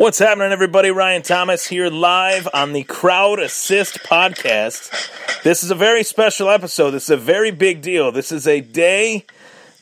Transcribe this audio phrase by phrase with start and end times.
[0.00, 0.90] What's happening, everybody?
[0.90, 5.42] Ryan Thomas here live on the Crowd Assist podcast.
[5.42, 6.92] This is a very special episode.
[6.92, 8.10] This is a very big deal.
[8.10, 9.26] This is a day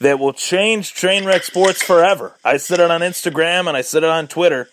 [0.00, 2.34] that will change Trainwreck Sports forever.
[2.44, 4.68] I said it on Instagram and I said it on Twitter.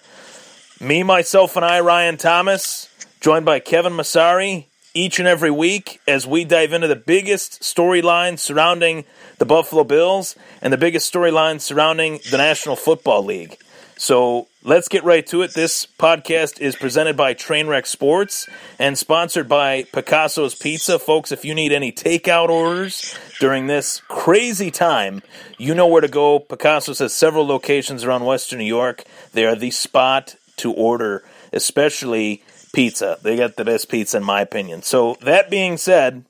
[0.79, 2.89] Me, myself, and I, Ryan Thomas,
[3.21, 4.65] joined by Kevin Masari,
[4.95, 9.05] each and every week as we dive into the biggest storylines surrounding
[9.37, 13.59] the Buffalo Bills and the biggest storylines surrounding the National Football League.
[13.97, 15.53] So let's get right to it.
[15.53, 20.99] This podcast is presented by Trainwreck Sports and sponsored by Picasso's Pizza.
[20.99, 25.21] Folks, if you need any takeout orders during this crazy time,
[25.57, 26.39] you know where to go.
[26.39, 29.03] Picasso's has several locations around Western New York.
[29.31, 33.17] They are the spot to order, especially pizza.
[33.21, 34.81] They got the best pizza, in my opinion.
[34.81, 36.25] So, that being said,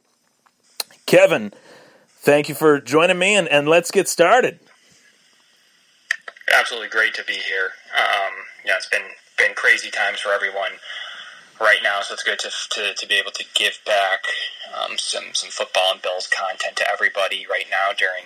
[1.08, 1.52] Kevin,
[2.20, 4.60] thank you for joining me, and, and let's get started
[6.58, 7.72] absolutely great to be here.
[7.96, 8.34] Um,
[8.66, 9.04] yeah, it's been
[9.38, 10.72] been crazy times for everyone
[11.60, 14.24] right now, so it's good to to, to be able to give back
[14.74, 18.26] um, some some football and Bills content to everybody right now during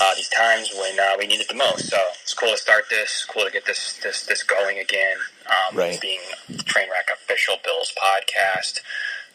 [0.00, 1.88] uh, these times when uh, we need it the most.
[1.88, 3.24] So it's cool to start this.
[3.28, 5.16] Cool to get this this this going again.
[5.46, 6.00] Um, right.
[6.00, 6.20] Being
[6.50, 8.80] Trainwreck official Bills podcast.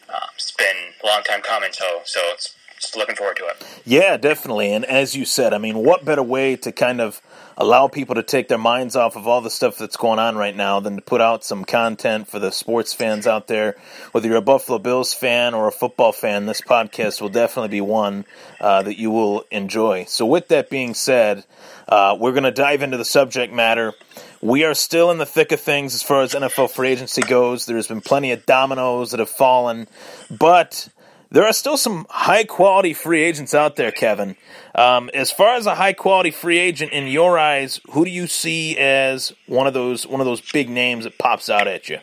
[0.08, 3.64] Um, it's been a long time coming, so so it's just looking forward to it.
[3.84, 4.72] Yeah, definitely.
[4.72, 7.22] And as you said, I mean, what better way to kind of
[7.56, 10.56] allow people to take their minds off of all the stuff that's going on right
[10.56, 13.76] now than to put out some content for the sports fans out there.
[14.12, 17.80] Whether you're a Buffalo Bills fan or a football fan, this podcast will definitely be
[17.80, 18.24] one
[18.60, 20.04] uh, that you will enjoy.
[20.04, 21.44] So, with that being said,
[21.88, 23.92] uh, we're going to dive into the subject matter.
[24.40, 27.66] We are still in the thick of things as far as NFL free agency goes.
[27.66, 29.86] There's been plenty of dominoes that have fallen,
[30.30, 30.88] but
[31.32, 34.36] there are still some high quality free agents out there, Kevin.
[34.74, 38.26] Um, as far as a high quality free agent in your eyes, who do you
[38.26, 41.98] see as one of those one of those big names that pops out at you?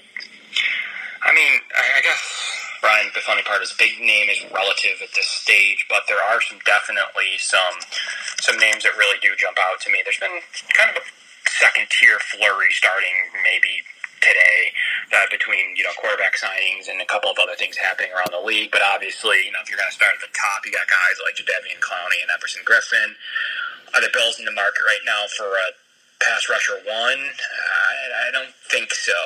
[1.21, 2.21] I mean, I guess
[2.81, 6.41] Brian, the funny part is big name is relative at this stage, but there are
[6.41, 7.77] some definitely some
[8.41, 9.99] some names that really do jump out to me.
[10.03, 10.41] There's been
[10.73, 11.05] kind of a
[11.45, 13.13] second tier flurry starting
[13.43, 13.85] maybe
[14.21, 14.71] today
[15.11, 18.43] uh, between you know quarterback signings and a couple of other things happening around the
[18.43, 18.71] league.
[18.71, 21.17] But obviously, you know, if you're going to start at the top, you got guys
[21.23, 23.15] like Jadeveon Clowney and Everson Griffen.
[23.95, 25.67] Are the Bills in the market right now for a
[26.21, 27.21] pass rusher one?
[27.25, 29.17] I, I don't think so.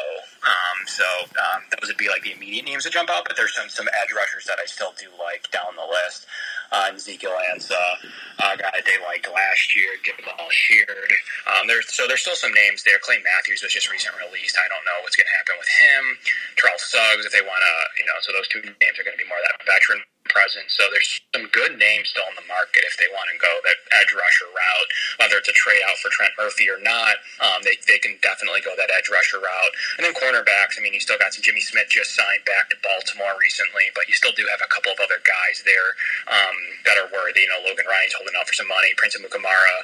[0.46, 3.26] Um, so um, those would be like the immediate names that jump out.
[3.28, 6.28] But there's some some edge rushers that I still do like down the list
[6.74, 8.02] uh, Ezekiel Ansah,
[8.42, 11.14] uh, guy they liked last year, Jabaal Sheard.
[11.46, 12.98] Um, there's, so there's still some names there.
[13.00, 14.58] Clay Matthews was just recently released.
[14.58, 16.04] I don't know what's going to happen with him.
[16.58, 19.22] Charles Suggs, if they want to, you know, so those two names are going to
[19.22, 20.02] be more of that veteran
[20.74, 23.80] So there's some good names still in the market if they want to go that
[24.02, 24.90] edge rusher route,
[25.22, 27.22] whether it's a trade out for Trent Murphy or not.
[27.40, 29.74] Um, they, they can definitely go that edge rusher route.
[29.96, 32.78] And then cornerbacks, I mean, you still got some Jimmy Smith just signed back to
[32.82, 35.90] Baltimore recently, but you still do have a couple of other guys there
[36.28, 36.58] um,
[36.90, 37.46] that are worthy.
[37.46, 38.92] You know, Logan Ryan's holding out for some money.
[38.98, 39.78] Prince Amukamara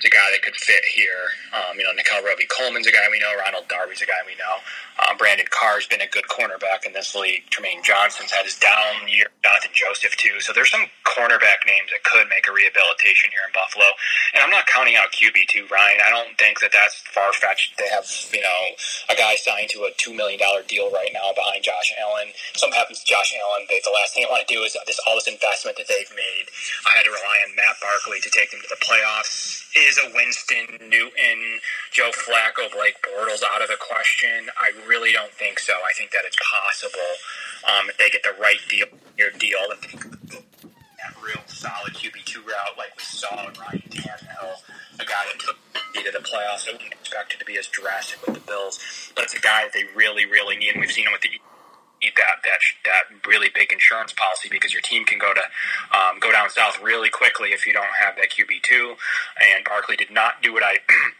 [0.00, 1.34] is a guy that could fit here.
[1.52, 3.34] Um, you know, Nickell Robey-Coleman's a guy we know.
[3.36, 4.62] Ronald Darby's a guy we know.
[5.00, 7.44] Uh, Brandon Carr's been a good cornerback in this league.
[7.50, 9.28] Trumaine Johnson's had his down year.
[9.42, 10.36] Jonathan Joseph too.
[10.44, 13.88] So there's some cornerback names that could make a rehabilitation here in Buffalo.
[14.36, 16.04] And I'm not counting out QB two, Ryan.
[16.04, 17.80] I don't think that that's far fetched.
[17.80, 18.60] They have you know
[19.08, 22.36] a guy signed to a two million dollar deal right now behind Josh Allen.
[22.52, 25.00] Something happens to Josh Allen, they, the last thing I want to do is this
[25.06, 26.46] all this investment that they've made.
[26.84, 29.64] I had to rely on Matt Barkley to take them to the playoffs.
[29.78, 31.38] Is a Winston Newton,
[31.94, 34.50] Joe Flacco, Blake Bortles out of the question?
[34.58, 35.72] I really don't think so.
[35.72, 37.14] I think that it's possible
[37.66, 42.76] um, if they get the right deal, your deal, that real solid QB two route
[42.76, 44.62] like we saw in Ryan Tannehill,
[45.00, 45.56] a guy that took
[45.94, 46.68] me to the playoffs.
[46.68, 48.78] I wouldn't expect it to be as drastic with the Bills,
[49.14, 51.30] but it's a guy that they really, really need, and we've seen him with the
[52.02, 55.40] need that that that really big insurance policy because your team can go to
[55.96, 58.96] um, go down south really quickly if you don't have that QB two.
[59.54, 60.78] And Barkley did not do what I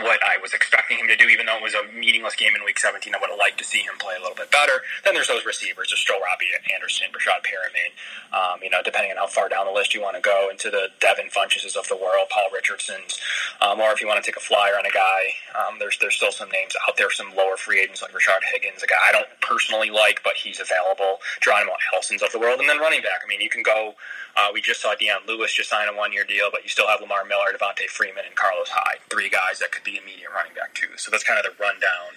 [0.00, 2.64] what I was expecting him to do, even though it was a meaningless game in
[2.64, 3.14] Week 17.
[3.14, 4.82] I would have liked to see him play a little bit better.
[5.04, 7.92] Then there's those receivers, just Joe Robby Anderson, Breshad Perriman.
[8.32, 10.70] Um, you know, depending on how far down the list you want to go into
[10.70, 13.20] the Devin Funchesses of the world, Paul Richardson's,
[13.60, 16.16] um, or if you want to take a flyer on a guy, um, there's there's
[16.16, 19.12] still some names out there, some lower free agents like Rashard Higgins, a guy I
[19.12, 21.18] don't personally like, but he's available.
[21.40, 23.20] Geronimo Allison's of the world, and then running back.
[23.24, 23.94] I mean, you can go.
[24.36, 27.00] Uh, we just saw Dion Lewis just sign a one-year deal, but you still have
[27.00, 30.54] Lamar Miller, Devonta Freeman, and Carlos Hyde, three guys that could be immediate at running
[30.54, 30.88] back too.
[30.96, 32.16] So that's kind of the rundown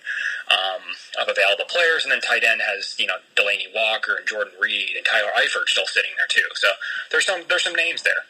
[0.51, 0.81] um,
[1.21, 2.03] of available players.
[2.03, 5.67] And then tight end has you know Delanie Walker and Jordan Reed and Tyler Eifert
[5.67, 6.47] still sitting there too.
[6.55, 6.67] So
[7.11, 8.25] there's some there's some names there.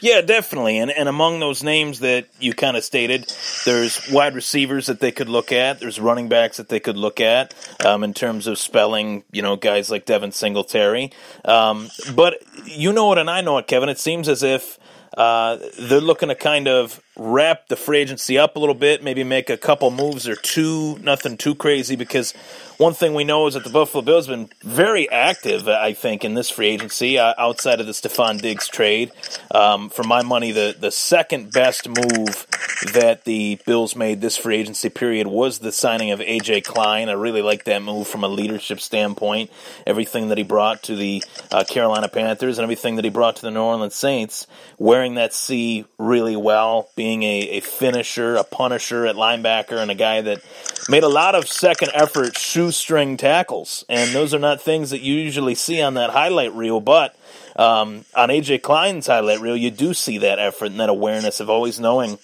[0.00, 0.78] Yeah, definitely.
[0.78, 3.32] And and among those names that you kind of stated,
[3.64, 5.80] there's wide receivers that they could look at.
[5.80, 7.54] There's running backs that they could look at
[7.84, 9.24] um, in terms of spelling.
[9.32, 11.12] You know, guys like Devin Singletary.
[11.44, 13.88] Um, but you know it, and I know it, Kevin.
[13.88, 14.78] It seems as if
[15.16, 19.24] uh, they're looking to kind of wrap the free agency up a little bit, maybe
[19.24, 21.96] make a couple moves or two, nothing too crazy.
[21.96, 22.32] Because
[22.78, 26.24] one thing we know is that the Buffalo Bills have been very active, I think,
[26.24, 29.10] in this free agency uh, outside of the Stefon Diggs trade.
[29.50, 32.46] Um, for my money, the, the second best move
[32.92, 37.08] that the Bills made this free agency period was the signing of AJ Klein.
[37.08, 39.50] I really like that move from a leadership standpoint.
[39.84, 43.42] Everything that he brought to the uh, Carolina Panthers and everything that he brought to
[43.42, 44.46] the New Orleans Saints,
[44.78, 49.94] wearing that C really well, being a, a finisher, a punisher at linebacker, and a
[49.94, 50.42] guy that
[50.88, 53.84] made a lot of second effort shoestring tackles.
[53.88, 57.16] And those are not things that you usually see on that highlight reel, but
[57.56, 61.50] um, on AJ Klein's highlight reel, you do see that effort and that awareness of
[61.50, 62.18] always knowing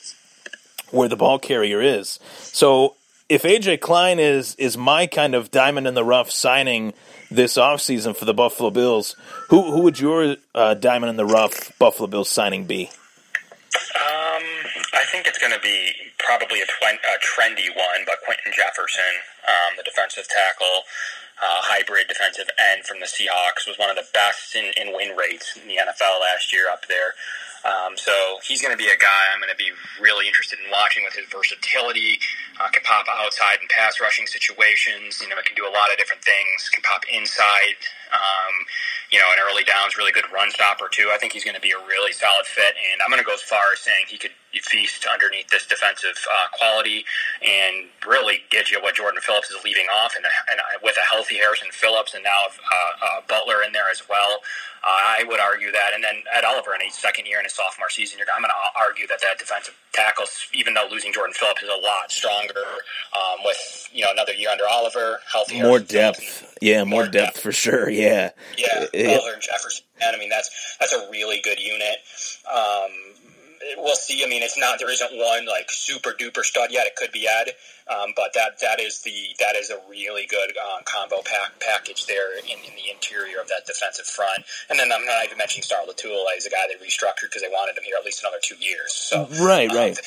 [0.90, 2.20] where the ball carrier is.
[2.38, 2.94] So
[3.28, 6.92] if AJ Klein is is my kind of diamond in the rough signing
[7.30, 9.16] this offseason for the Buffalo Bills,
[9.48, 12.90] who who would your uh, diamond in the rough Buffalo Bills signing be?
[13.96, 14.13] Um,
[14.94, 19.74] I think it's going to be probably a, a, trendy one, but Quinton Jefferson, um,
[19.76, 20.86] the defensive tackle,
[21.42, 25.18] uh, hybrid defensive end from the Seahawks, was one of the best in, in win
[25.18, 27.18] rates in the NFL last year up there.
[27.64, 28.12] Um, so
[28.44, 31.16] he's going to be a guy I'm going to be really interested in watching with
[31.16, 32.20] his versatility.
[32.60, 35.18] Uh, can pop outside in pass rushing situations.
[35.18, 36.68] You know, it can do a lot of different things.
[36.68, 37.80] Can pop inside.
[38.12, 38.54] Um,
[39.10, 41.08] you know, in early downs, really good run stopper too.
[41.10, 43.34] I think he's going to be a really solid fit, and I'm going to go
[43.34, 47.04] as far as saying he could feast underneath this defensive uh, quality
[47.42, 51.36] and really get you what Jordan Phillips is leaving off, and, and with a healthy
[51.36, 54.40] Harrison Phillips and now uh, uh, Butler in there as well.
[54.84, 57.54] Uh, I would argue that, and then Ed Oliver in his second year in his
[57.54, 61.62] sophomore season, I'm going to argue that that defensive tackles, even though losing Jordan Phillips
[61.62, 62.60] is a lot stronger,
[63.16, 67.34] um, with you know another year under Oliver, healthy, more depth, yeah, more, more depth,
[67.34, 69.86] depth, for sure, yeah, yeah, Butler and Jefferson.
[70.02, 71.96] I mean that's that's a really good unit.
[72.54, 72.90] Um,
[73.76, 74.24] we'll see.
[74.24, 76.86] I mean, it's not there isn't one like super duper stud yet.
[76.86, 77.50] It could be Ed,
[77.88, 82.06] um, but that that is the that is a really good uh, combo pack, package
[82.06, 84.44] there in, in, the interior of that defensive front.
[84.70, 87.48] And then I'm not even mentioning Star Lotulelei He's a guy they restructured because they
[87.48, 88.92] wanted him here at least another two years.
[88.92, 89.98] So right, um, right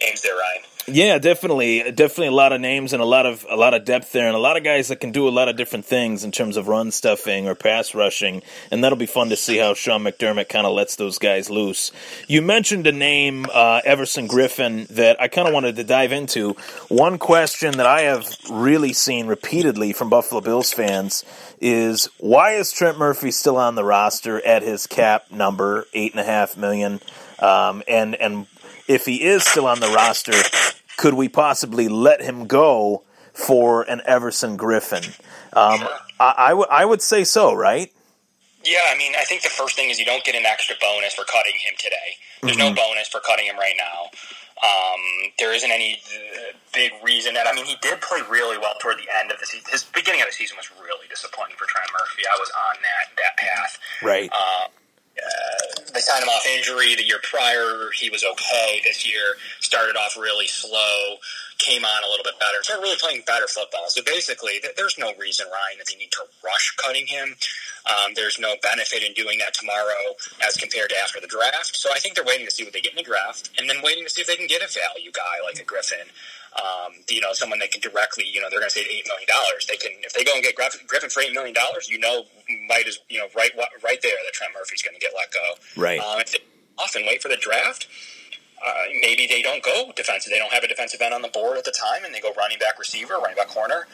[0.00, 0.62] names there, Ryan.
[0.92, 4.12] Yeah, definitely, definitely a lot of names and a lot of a lot of depth
[4.12, 6.32] there, and a lot of guys that can do a lot of different things in
[6.32, 10.02] terms of run stuffing or pass rushing, and that'll be fun to see how Sean
[10.02, 11.92] McDermott kind of lets those guys loose.
[12.26, 16.56] You mentioned a name, uh, Everson Griffen, that I kind of wanted to dive into.
[16.88, 21.24] One question that I have really seen repeatedly from Buffalo Bills fans
[21.60, 26.20] is why is Trent Murphy still on the roster at his cap number eight and
[26.20, 27.00] a half million?
[27.38, 28.46] Um, and and
[28.90, 30.32] if he is still on the roster,
[30.96, 35.18] could we possibly let him go for an Everson Griffen?
[35.52, 35.88] Um.
[36.20, 37.90] I, I, w- I would say so, right?
[38.62, 41.14] Yeah, I mean, I think the first thing is you don't get an extra bonus
[41.14, 42.20] for cutting him today.
[42.42, 42.74] There's mm-hmm.
[42.74, 44.12] no bonus for cutting him right now.
[44.60, 48.74] Um, there isn't any uh, big reason that I mean he did play really well
[48.78, 49.64] toward the end of the season.
[49.72, 52.28] His beginning of the season was really disappointing for Trent Murphy.
[52.28, 53.78] I was on that that path.
[54.02, 54.28] Right.
[54.28, 54.68] Uh,
[55.18, 57.90] uh, they signed him off injury the year prior.
[57.98, 59.36] He was okay this year.
[59.60, 61.16] Started off really slow,
[61.58, 63.84] came on a little bit better, started really playing better football.
[63.88, 67.36] So basically, th- there's no reason, Ryan, that they need to rush cutting him.
[67.88, 70.14] Um, there's no benefit in doing that tomorrow
[70.46, 71.76] as compared to after the draft.
[71.76, 73.82] So I think they're waiting to see what they get in the draft, and then
[73.82, 76.08] waiting to see if they can get a value guy like a Griffen
[76.56, 79.28] um, you know, someone that can directly, you know, they're going to say eight million
[79.28, 79.66] dollars.
[79.66, 82.24] They can, if they go and get Griffen for eight million dollars, you know,
[82.68, 83.50] might as you know, right,
[83.84, 85.80] right there, that Trent Murphy's going to get let go.
[85.80, 86.00] Right.
[86.00, 86.38] Um, if they
[86.78, 87.86] often wait for the draft.
[88.64, 90.30] Uh, maybe they don't go defensive.
[90.30, 92.32] They don't have a defensive end on the board at the time, and they go
[92.36, 93.86] running back receiver, running back corner.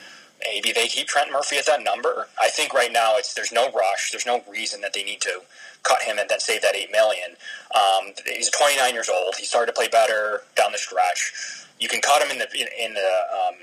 [0.44, 2.28] Maybe they keep Trent Murphy at that number.
[2.40, 4.10] I think right now it's there's no rush.
[4.10, 5.40] There's no reason that they need to
[5.82, 7.36] cut him and then save that eight million.
[7.74, 9.36] Um, he's 29 years old.
[9.36, 11.65] He started to play better down the stretch.
[11.78, 13.54] You can cut him in the in, in the um,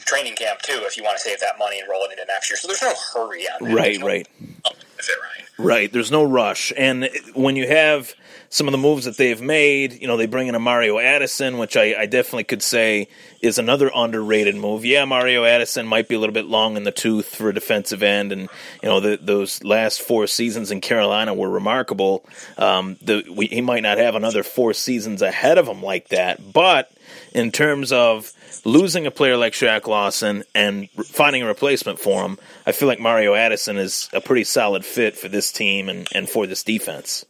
[0.00, 2.50] training camp too if you want to save that money and roll it into next
[2.50, 2.56] year.
[2.56, 3.74] So there's no hurry on that.
[3.74, 4.28] Right, no right.
[4.64, 5.44] Right.
[5.58, 5.92] Right.
[5.92, 8.14] There's no rush, and when you have
[8.52, 10.00] some of the moves that they've made.
[10.02, 13.08] You know, they bring in a Mario Addison, which I, I definitely could say
[13.40, 14.84] is another underrated move.
[14.84, 18.02] Yeah, Mario Addison might be a little bit long in the tooth for a defensive
[18.02, 18.42] end, and
[18.82, 22.24] you know the, those last four seasons in Carolina were remarkable.
[22.58, 26.52] Um, the, we, he might not have another four seasons ahead of him like that,
[26.52, 26.90] but
[27.32, 28.32] in terms of
[28.64, 33.00] losing a player like Shaq Lawson and finding a replacement for him, I feel like
[33.00, 37.24] Mario Addison is a pretty solid fit for this team and, and for this defense.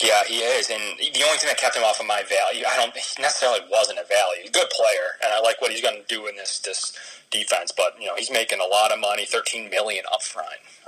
[0.00, 2.76] Yeah, he is, and the only thing that kept him off of my value, I
[2.76, 4.42] don't he necessarily wasn't a value.
[4.42, 6.96] He's a good player, and I like what he's going to do in this this
[7.32, 7.72] defense.
[7.76, 10.44] But you know, he's making a lot of money, thirteen million upfront.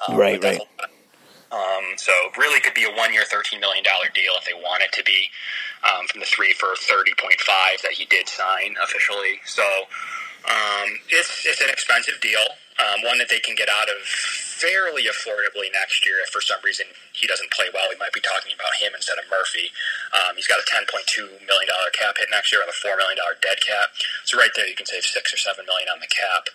[0.09, 0.61] Um, right, right.
[1.53, 4.83] Um, so really could be a one year, thirteen million dollar deal if they want
[4.83, 5.31] it to be
[5.83, 9.41] um, from the three for thirty point five that he did sign officially.
[9.45, 9.65] So
[10.47, 12.47] um, it's it's an expensive deal,
[12.81, 14.01] um, one that they can get out of
[14.61, 16.21] fairly affordably next year.
[16.25, 19.17] If for some reason he doesn't play well, we might be talking about him instead
[19.21, 19.73] of Murphy.
[20.13, 20.89] Um, he's got a $10.2
[21.49, 23.93] million cap hit next year on a $4 million dead cap.
[24.25, 26.49] So right there, you can save six or seven million on the cap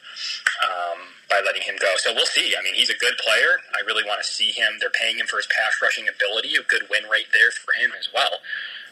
[0.61, 1.93] um, by letting him go.
[1.97, 2.53] So we'll see.
[2.57, 3.61] I mean, he's a good player.
[3.73, 4.77] I really want to see him.
[4.81, 7.93] They're paying him for his pass rushing ability, a good win rate there for him
[7.97, 8.41] as well.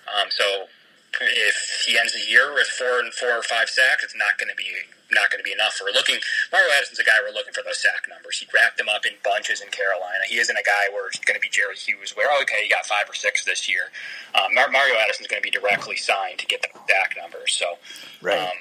[0.10, 0.70] Um, so
[1.22, 4.50] if he ends the year with four and four or five sacks, it's not going
[4.50, 4.66] to be
[5.13, 5.79] not going to be enough.
[5.82, 6.17] We're looking.
[6.51, 8.39] Mario Addison's a guy we're looking for those sack numbers.
[8.39, 10.25] He racked them up in bunches in Carolina.
[10.27, 12.70] He isn't a guy where it's going to be Jerry Hughes, where oh, okay, he
[12.70, 13.91] got five or six this year.
[14.36, 17.53] Um, Mario Addison's going to be directly signed to get the sack numbers.
[17.53, 17.77] So,
[18.22, 18.39] right.
[18.39, 18.58] Um,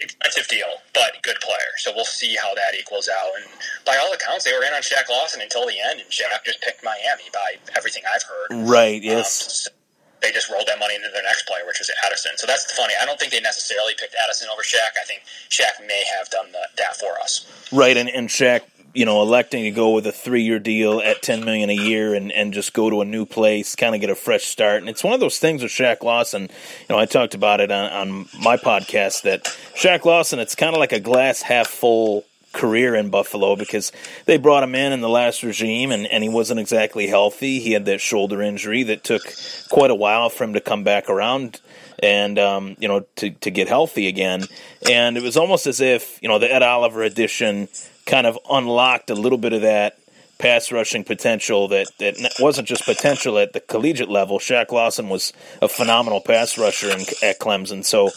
[0.00, 1.76] expensive deal, but good player.
[1.76, 3.30] So we'll see how that equals out.
[3.36, 3.46] And
[3.84, 6.60] by all accounts, they were in on Shaq Lawson until the end, and Shaq just
[6.62, 8.68] picked Miami by everything I've heard.
[8.68, 9.02] Right.
[9.02, 9.44] Yes.
[9.44, 9.79] Um, so
[10.22, 12.32] they just rolled that money into their next player, which was Addison.
[12.36, 12.94] So that's funny.
[13.00, 15.00] I don't think they necessarily picked Addison over Shaq.
[15.00, 17.46] I think Shaq may have done the, that for us.
[17.72, 18.62] Right, and, and Shaq,
[18.92, 22.32] you know, electing to go with a three-year deal at ten million a year and,
[22.32, 24.78] and just go to a new place, kind of get a fresh start.
[24.78, 26.42] And it's one of those things with Shaq Lawson.
[26.42, 26.48] You
[26.88, 29.44] know, I talked about it on, on my podcast that
[29.76, 33.92] Shaq Lawson, it's kind of like a glass half full career in Buffalo because
[34.26, 37.60] they brought him in in the last regime and, and he wasn't exactly healthy.
[37.60, 39.22] He had that shoulder injury that took
[39.70, 41.60] quite a while for him to come back around
[42.02, 44.44] and um, you know to to get healthy again.
[44.90, 47.68] And it was almost as if you know the Ed Oliver addition
[48.06, 49.96] kind of unlocked a little bit of that
[50.40, 54.38] pass rushing potential that, that wasn't just potential at the collegiate level.
[54.38, 57.84] Shaq Lawson was a phenomenal pass rusher in, at Clemson.
[57.84, 58.10] So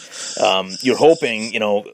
[0.44, 1.86] um, you're hoping, you know,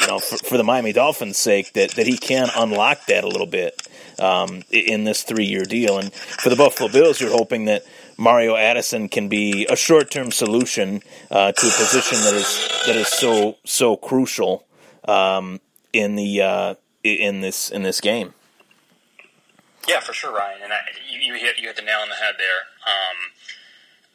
[0.00, 3.28] you know, for, for, the Miami Dolphins' sake, that, that he can unlock that a
[3.28, 5.98] little bit um, in this three year deal.
[5.98, 7.84] And for the Buffalo Bills, you're hoping that
[8.16, 12.96] Mario Addison can be a short term solution uh, to a position that is that
[12.96, 14.66] is so so crucial
[15.08, 15.60] um,
[15.92, 18.34] in the uh, in this in this game.
[19.88, 20.62] Yeah, for sure, Ryan.
[20.62, 20.78] And I,
[21.10, 22.60] you, you hit you hit the nail on the head there.
[22.86, 23.16] Um,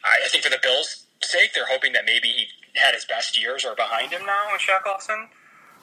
[0.03, 3.41] I, I think for the Bills' sake, they're hoping that maybe he had his best
[3.41, 5.29] years are behind him now in Shaq Lawson.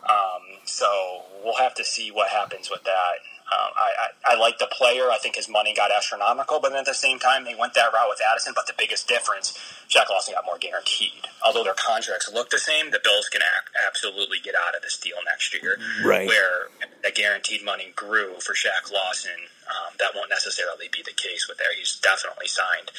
[0.09, 3.19] Um, so we'll have to see what happens with that.
[3.53, 5.11] Um, I, I, I, like the player.
[5.11, 8.09] I think his money got astronomical, but at the same time, they went that route
[8.09, 8.53] with Addison.
[8.55, 9.53] But the biggest difference,
[9.89, 11.29] Shaq Lawson got more guaranteed.
[11.45, 13.43] Although their contracts look the same, the Bills can
[13.87, 15.77] absolutely get out of this deal next year.
[16.05, 16.27] Right.
[16.27, 19.37] Where the guaranteed money grew for Shaq Lawson,
[19.69, 21.75] um, that won't necessarily be the case with there.
[21.77, 22.91] He's definitely signed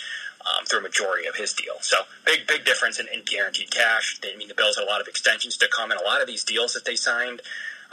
[0.46, 1.76] um, through a majority of his deal.
[1.82, 4.20] So big, big difference in, in guaranteed cash.
[4.22, 6.22] They, I mean, the Bills had a lot of extensions to come, and a lot
[6.22, 7.42] of these deals that they signed,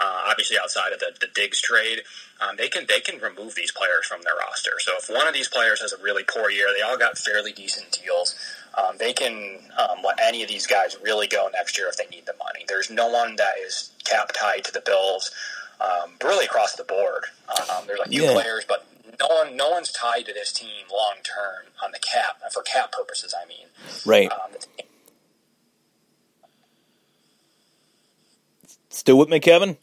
[0.01, 2.01] uh, obviously outside of the, the Diggs trade,
[2.41, 4.73] um, they can they can remove these players from their roster.
[4.79, 7.53] So if one of these players has a really poor year, they all got fairly
[7.53, 8.35] decent deals.
[8.79, 12.07] Um, they can um, let any of these guys really go next year if they
[12.15, 12.65] need the money.
[12.67, 15.31] There's no one that is cap tied to the Bills.
[15.81, 17.25] Um, really across the board.
[17.49, 18.35] Um, there's like new yeah.
[18.35, 18.87] players, but
[19.19, 22.93] no one, no one's tied to this team long term on the cap for cap
[22.93, 23.35] purposes.
[23.35, 23.67] I mean,
[24.05, 24.31] right.
[24.31, 24.51] Um,
[28.91, 29.79] Still with me, Kevin?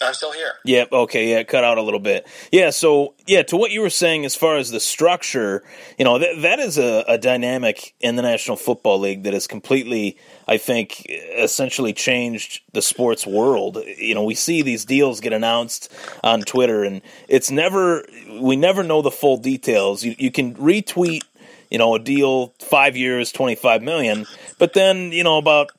[0.00, 0.52] I'm still here.
[0.64, 0.92] Yep.
[0.92, 1.30] Okay.
[1.30, 1.42] Yeah.
[1.42, 2.26] Cut out a little bit.
[2.52, 2.70] Yeah.
[2.70, 5.62] So yeah, to what you were saying as far as the structure,
[5.98, 9.46] you know, that that is a, a dynamic in the National Football League that has
[9.46, 13.78] completely, I think, essentially changed the sports world.
[13.96, 18.04] You know, we see these deals get announced on Twitter, and it's never
[18.40, 20.04] we never know the full details.
[20.04, 21.22] You you can retweet
[21.70, 24.26] you know, a deal five years, twenty five million.
[24.58, 25.72] But then, you know, about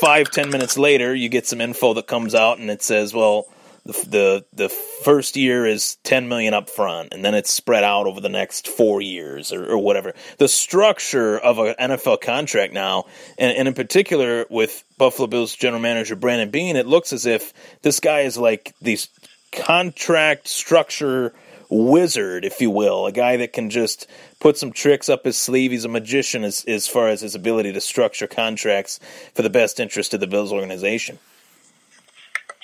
[0.00, 3.46] five ten minutes later, you get some info that comes out, and it says, well,
[3.84, 8.06] the the, the first year is 10 million up front and then it's spread out
[8.06, 13.04] over the next four years or, or whatever the structure of an nfl contract now
[13.38, 17.52] and, and in particular with buffalo bills general manager brandon beane it looks as if
[17.82, 19.08] this guy is like these
[19.52, 21.34] contract structure
[21.70, 24.06] wizard, if you will, a guy that can just
[24.40, 25.70] put some tricks up his sleeve.
[25.70, 29.00] He's a magician as, as far as his ability to structure contracts
[29.34, 31.18] for the best interest of the Bills organization.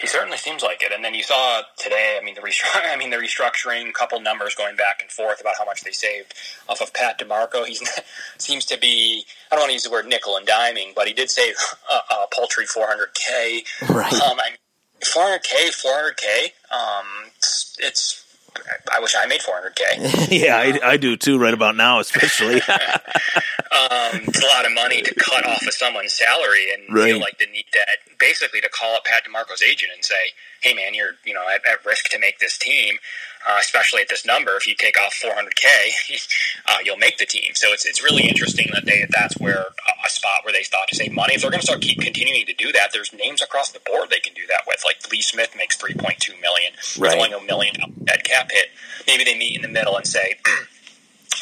[0.01, 0.93] He certainly seems like it.
[0.93, 4.19] And then you saw today, I mean, the restru- I mean, the restructuring, a couple
[4.21, 6.35] numbers going back and forth about how much they saved
[6.69, 7.67] off of Pat DiMarco.
[7.67, 7.79] He
[8.39, 11.13] seems to be, I don't want to use the word nickel and diming, but he
[11.13, 11.55] did save
[11.93, 13.91] a, a paltry 400K.
[13.91, 14.13] Right.
[14.15, 14.59] Um, I mean,
[15.03, 16.45] 400K, 400K.
[16.75, 18.30] Um, it's, it's
[18.93, 20.29] I wish I made 400k.
[20.43, 21.39] yeah, I, I, do too.
[21.39, 22.55] Right about now, especially.
[22.63, 27.13] um, it's a lot of money to cut off of someone's salary, and right.
[27.13, 27.89] feel like the need that
[28.19, 31.63] basically to call up Pat DiMarco's agent and say, "Hey, man, you're you know at,
[31.71, 32.97] at risk to make this team,
[33.49, 34.57] uh, especially at this number.
[34.57, 36.29] If you take off 400k,
[36.69, 39.67] uh, you'll make the team." So it's it's really interesting that they that's where
[40.05, 41.35] a spot where they thought to save money.
[41.35, 44.11] If they're going to start keep continuing to do that, there's names across the board
[44.11, 44.83] they can do that with.
[44.85, 46.73] Like Lee Smith makes 3.2 million.
[46.99, 47.17] Right.
[47.17, 47.75] Only a million
[48.05, 48.71] dead cap hit.
[49.07, 50.37] Maybe they meet in the middle and say.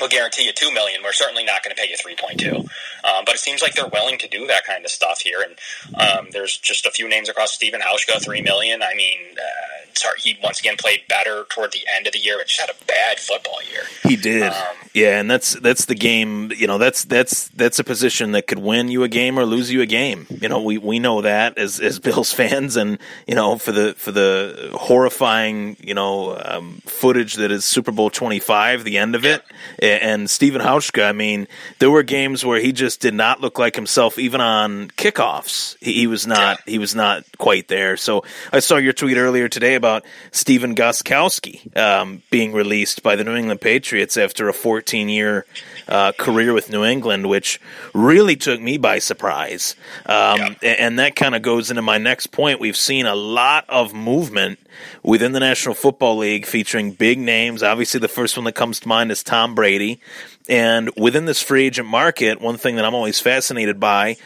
[0.00, 1.02] we'll guarantee you two million.
[1.02, 2.56] We're certainly not going to pay you three point two.
[3.04, 5.42] Um, but it seems like they're willing to do that kind of stuff here.
[5.42, 5.58] And
[5.94, 7.52] um, there's just a few names across.
[7.52, 8.82] Stephen Hauschka, three million.
[8.82, 12.36] I mean, uh, sorry, he once again played better toward the end of the year,
[12.38, 13.82] but just had a bad football year.
[14.04, 16.50] He did, um, yeah, and that's that's the game.
[16.56, 19.70] You know, that's that's that's a position that could win you a game or lose
[19.70, 20.26] you a game.
[20.28, 23.94] You know, we, we know that as as Bills fans, and you know for the
[23.94, 29.14] for the horrifying you know um, footage that is Super Bowl twenty five, the end
[29.14, 29.42] of it,
[29.80, 31.08] and Stephen Hauschka.
[31.08, 34.88] I mean, there were games where he just did not look like himself, even on
[34.92, 35.76] kickoffs.
[35.80, 37.96] He, he was not he was not quite there.
[37.96, 39.87] So I saw your tweet earlier today about
[40.30, 45.46] Stephen Gostkowski um, being released by the New England Patriots after a 14 year
[45.88, 47.60] uh, career with New England, which
[47.94, 49.74] really took me by surprise.
[50.06, 50.70] Um, yeah.
[50.78, 52.60] And that kind of goes into my next point.
[52.60, 54.58] We've seen a lot of movement
[55.02, 57.62] within the National Football League featuring big names.
[57.62, 60.00] Obviously, the first one that comes to mind is Tom Brady.
[60.48, 64.16] And within this free agent market, one thing that I'm always fascinated by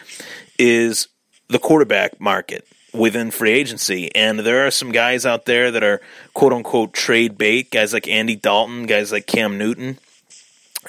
[0.59, 1.09] is
[1.49, 4.15] the quarterback market within free agency.
[4.15, 6.01] And there are some guys out there that are
[6.35, 9.99] quote unquote trade bait, guys like Andy Dalton, guys like Cam Newton,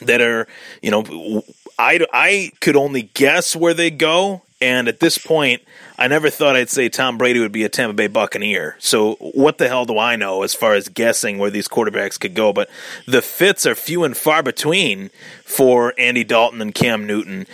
[0.02, 0.48] that are,
[0.82, 1.44] you know,
[1.80, 4.43] I, I could only guess where they go.
[4.64, 5.62] And at this point,
[5.98, 8.78] I never thought I'd say Tom Brady would be a Tampa Bay Buccaneer.
[8.80, 12.34] So what the hell do I know as far as guessing where these quarterbacks could
[12.34, 12.54] go?
[12.54, 12.70] But
[13.06, 15.10] the fits are few and far between
[15.44, 17.46] for Andy Dalton and Cam Newton.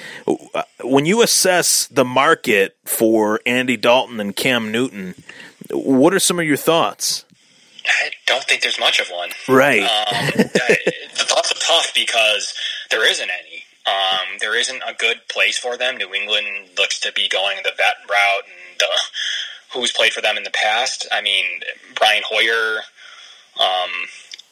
[0.84, 5.16] When you assess the market for Andy Dalton and Cam Newton,
[5.72, 7.26] what are some of your thoughts?
[7.88, 9.30] I don't think there's much of one.
[9.48, 9.82] Right.
[9.82, 12.54] Um, the thoughts are tough because
[12.92, 13.49] there isn't any.
[13.90, 15.98] Um, there isn't a good place for them.
[15.98, 16.48] New England
[16.78, 18.90] looks to be going the vet route, and
[19.74, 21.08] who's played for them in the past?
[21.12, 21.46] I mean,
[21.96, 22.82] Brian Hoyer,
[23.60, 23.90] um,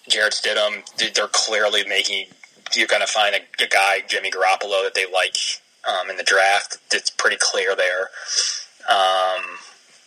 [0.07, 0.83] Jarrett Stidham.
[1.13, 2.27] They're clearly making.
[2.73, 5.37] You're going to find a, a, guy, Jimmy Garoppolo, that they like
[5.87, 6.77] um, in the draft.
[6.91, 8.09] It's pretty clear there.
[8.89, 9.43] Um,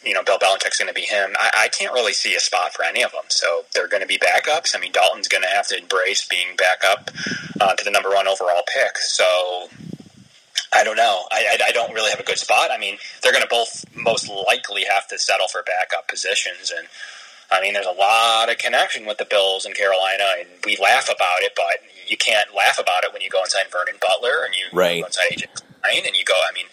[0.04, 1.34] you know, Bill Belichick's going to be him.
[1.38, 3.24] I, I, can't really see a spot for any of them.
[3.28, 4.74] So they're going to be backups.
[4.74, 7.10] I mean, Dalton's going to have to embrace being back up
[7.60, 8.96] uh, to the number one overall pick.
[8.98, 9.68] So
[10.74, 11.24] I don't know.
[11.30, 12.70] I, I, I, don't really have a good spot.
[12.70, 16.72] I mean, they're going to both most likely have to settle for backup positions.
[16.76, 16.86] And
[17.50, 21.06] I mean, there's a lot of connection with the Bills in Carolina, and we laugh
[21.06, 24.54] about it, but you can't laugh about it when you go inside Vernon Butler and
[24.54, 25.00] you right.
[25.00, 25.46] go inside AJ
[25.82, 26.66] Klein and you go, I mean,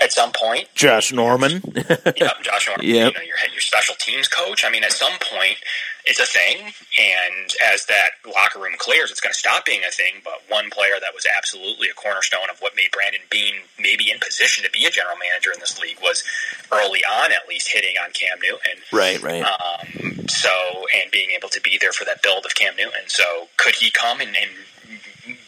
[0.00, 0.68] at some point.
[0.74, 1.62] Josh Norman.
[2.16, 2.86] yeah, Josh Norman.
[2.86, 3.12] Yep.
[3.12, 4.64] You know, your, your special teams coach.
[4.64, 5.58] I mean, at some point,
[6.06, 6.72] it's a thing.
[6.98, 10.22] And as that locker room clears, it's going to stop being a thing.
[10.24, 14.18] But one player that was absolutely a cornerstone of what made Brandon Beane maybe in
[14.18, 16.24] position to be a general manager in this league was
[16.72, 18.82] early on, at least, hitting on Cam Newton.
[18.92, 19.44] Right, right.
[19.44, 20.50] Um, so,
[20.96, 23.08] and being able to be there for that build of Cam Newton.
[23.08, 24.50] So, could he come and, and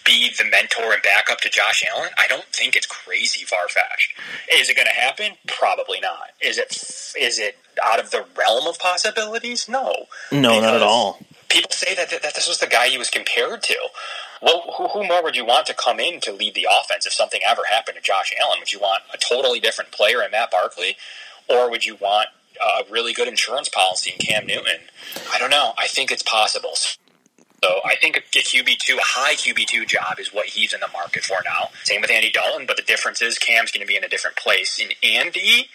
[0.04, 2.10] be the mentor and backup to Josh Allen?
[2.18, 4.14] I don't think it's crazy far fetched.
[4.52, 5.32] Is it going to happen?
[5.46, 6.30] Probably not.
[6.40, 6.72] Is it?
[7.18, 9.68] Is it out of the realm of possibilities?
[9.68, 10.06] No.
[10.30, 11.20] No, not at all.
[11.48, 13.76] People say that, that this was the guy he was compared to.
[14.40, 17.12] Well, who, who more would you want to come in to lead the offense if
[17.12, 18.58] something ever happened to Josh Allen?
[18.58, 20.96] Would you want a totally different player in Matt Barkley,
[21.48, 22.28] or would you want
[22.60, 24.80] a really good insurance policy in Cam Newton?
[25.32, 25.74] I don't know.
[25.78, 26.70] I think it's possible.
[26.74, 26.96] So
[27.92, 30.88] I think a QB two, a high QB two job is what he's in the
[30.92, 31.68] market for now.
[31.84, 34.36] Same with Andy Dalton, but the difference is Cam's going to be in a different
[34.36, 34.80] place.
[34.80, 35.68] In Andy,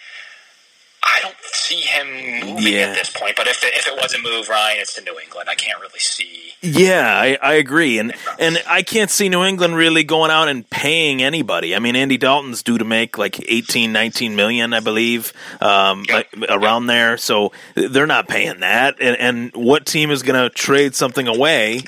[1.02, 2.80] I don't see him moving Yeah.
[2.88, 3.36] at this point.
[3.36, 5.48] But if it, if it was a move, Ryan, it's to New England.
[5.48, 6.52] I can't really see.
[6.60, 10.68] Yeah, I, I agree, and and I can't see New England really going out and
[10.68, 11.76] paying anybody.
[11.76, 16.28] I mean, Andy Dalton's due to make like 18, 19 million, I believe, um, like,
[16.48, 17.16] around there.
[17.16, 18.96] So they're not paying that.
[19.00, 21.82] And, and what team is going to trade something away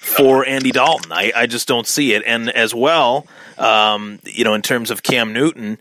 [0.00, 1.12] for Andy Dalton?
[1.12, 2.22] I, I just don't see it.
[2.26, 5.78] And as well, um, you know, in terms of Cam Newton,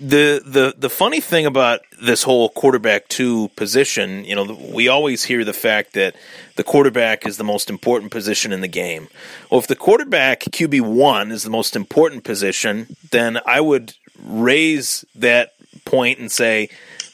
[0.00, 5.24] the the the funny thing about this whole quarterback two position, you know, we always
[5.24, 6.16] hear the fact that
[6.56, 9.08] the quarterback is the most important position in the game.
[9.50, 15.04] Well, if the quarterback QB one is the most important position, then I would raise
[15.14, 15.52] that
[15.84, 16.70] point and say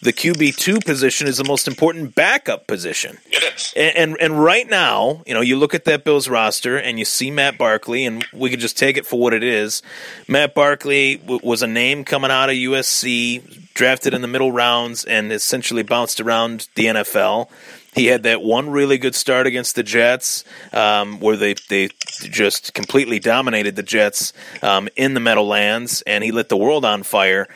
[0.06, 3.18] the QB two position is the most important backup position.
[3.26, 3.72] It is.
[3.74, 7.04] And, and and right now, you know, you look at that Bills roster and you
[7.04, 9.82] see Matt Barkley, and we could just take it for what it is.
[10.28, 15.04] Matt Barkley w- was a name coming out of USC, drafted in the middle rounds,
[15.04, 17.50] and essentially bounced around the NFL.
[17.96, 21.88] He had that one really good start against the Jets, um, where they they
[22.20, 27.02] just completely dominated the Jets um, in the Meadowlands, and he lit the world on
[27.02, 27.48] fire.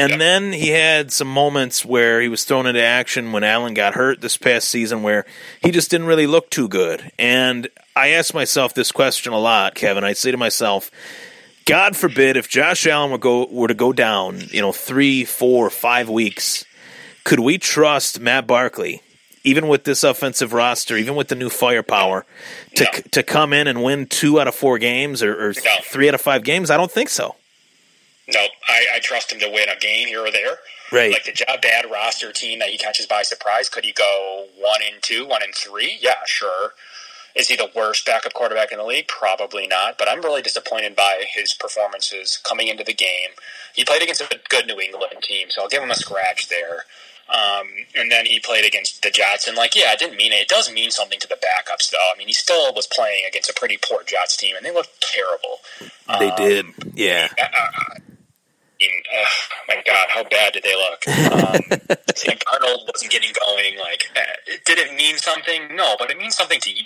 [0.00, 0.18] And Yep.
[0.18, 4.20] then he had some moments where he was thrown into action when Allen got hurt
[4.20, 5.24] this past season where
[5.62, 7.10] he just didn't really look too good.
[7.18, 10.04] And I ask myself this question a lot, Kevin.
[10.04, 10.90] I say to myself,
[11.66, 15.70] God forbid if Josh Allen would go were to go down, you know, three, four,
[15.70, 16.64] five weeks,
[17.24, 19.02] could we trust Matt Barkley,
[19.44, 22.24] even with this offensive roster, even with the new firepower,
[22.76, 22.90] to No.
[23.12, 25.70] to come in and win two out of four games or, or No.
[25.84, 26.70] three out of five games?
[26.70, 27.36] I don't think so.
[28.32, 30.58] No, I, I trust him to win a game here or there.
[30.92, 31.12] Right.
[31.12, 34.80] Like the job bad roster team that he catches by surprise, could he go one
[34.84, 35.98] and two, one and three?
[36.00, 36.72] Yeah, sure.
[37.36, 39.06] Is he the worst backup quarterback in the league?
[39.06, 39.96] Probably not.
[39.98, 43.30] But I'm really disappointed by his performances coming into the game.
[43.72, 46.84] He played against a good New England team, so I'll give him a scratch there.
[47.28, 50.40] Um, and then he played against the Jets, and like, yeah, it didn't mean it.
[50.40, 51.98] It does mean something to the backups, though.
[52.12, 55.00] I mean, he still was playing against a pretty poor Jets team, and they looked
[55.00, 55.60] terrible.
[56.18, 56.66] They Um, did.
[56.96, 57.28] Yeah.
[57.38, 57.98] I
[58.80, 59.24] mean, uh,
[59.68, 61.06] my God, how bad did they look?
[61.32, 61.60] Um,
[62.14, 63.78] Sam Darnold wasn't getting going.
[63.78, 64.20] Like, uh,
[64.64, 65.74] did it mean something?
[65.76, 66.84] No, but it means something to you.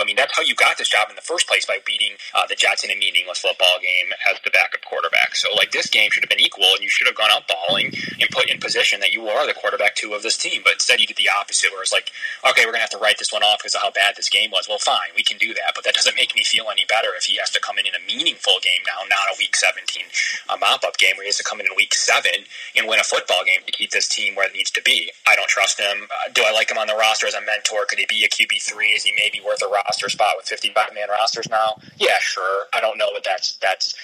[0.00, 2.46] I mean, that's how you got this job in the first place by beating uh,
[2.48, 5.34] the Jets in a meaningless football game as the backup quarterback.
[5.34, 7.92] So, like, this game should have been equal, and you should have gone out balling
[8.20, 10.62] and put in position that you are the quarterback two of this team.
[10.64, 12.10] But instead, you did the opposite, where it's like,
[12.48, 14.30] okay, we're going to have to write this one off because of how bad this
[14.30, 14.66] game was.
[14.68, 17.24] Well, fine, we can do that, but that doesn't make me feel any better if
[17.24, 20.04] he has to come in in a meaningful game now, not a Week 17
[20.50, 22.30] a mop-up game where he has to come in in Week 7
[22.76, 25.10] and win a football game to keep this team where it needs to be.
[25.26, 26.08] I don't trust him.
[26.10, 27.84] Uh, do I like him on the roster as a mentor?
[27.88, 28.96] Could he be a QB3?
[28.96, 31.76] Is he maybe worth a roster spot with 55-man rosters now?
[31.98, 32.64] Yeah, sure.
[32.74, 33.94] I don't know, but that's that's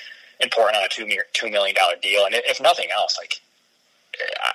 [0.41, 2.25] important on a two two million dollar deal.
[2.25, 3.41] And if nothing else, like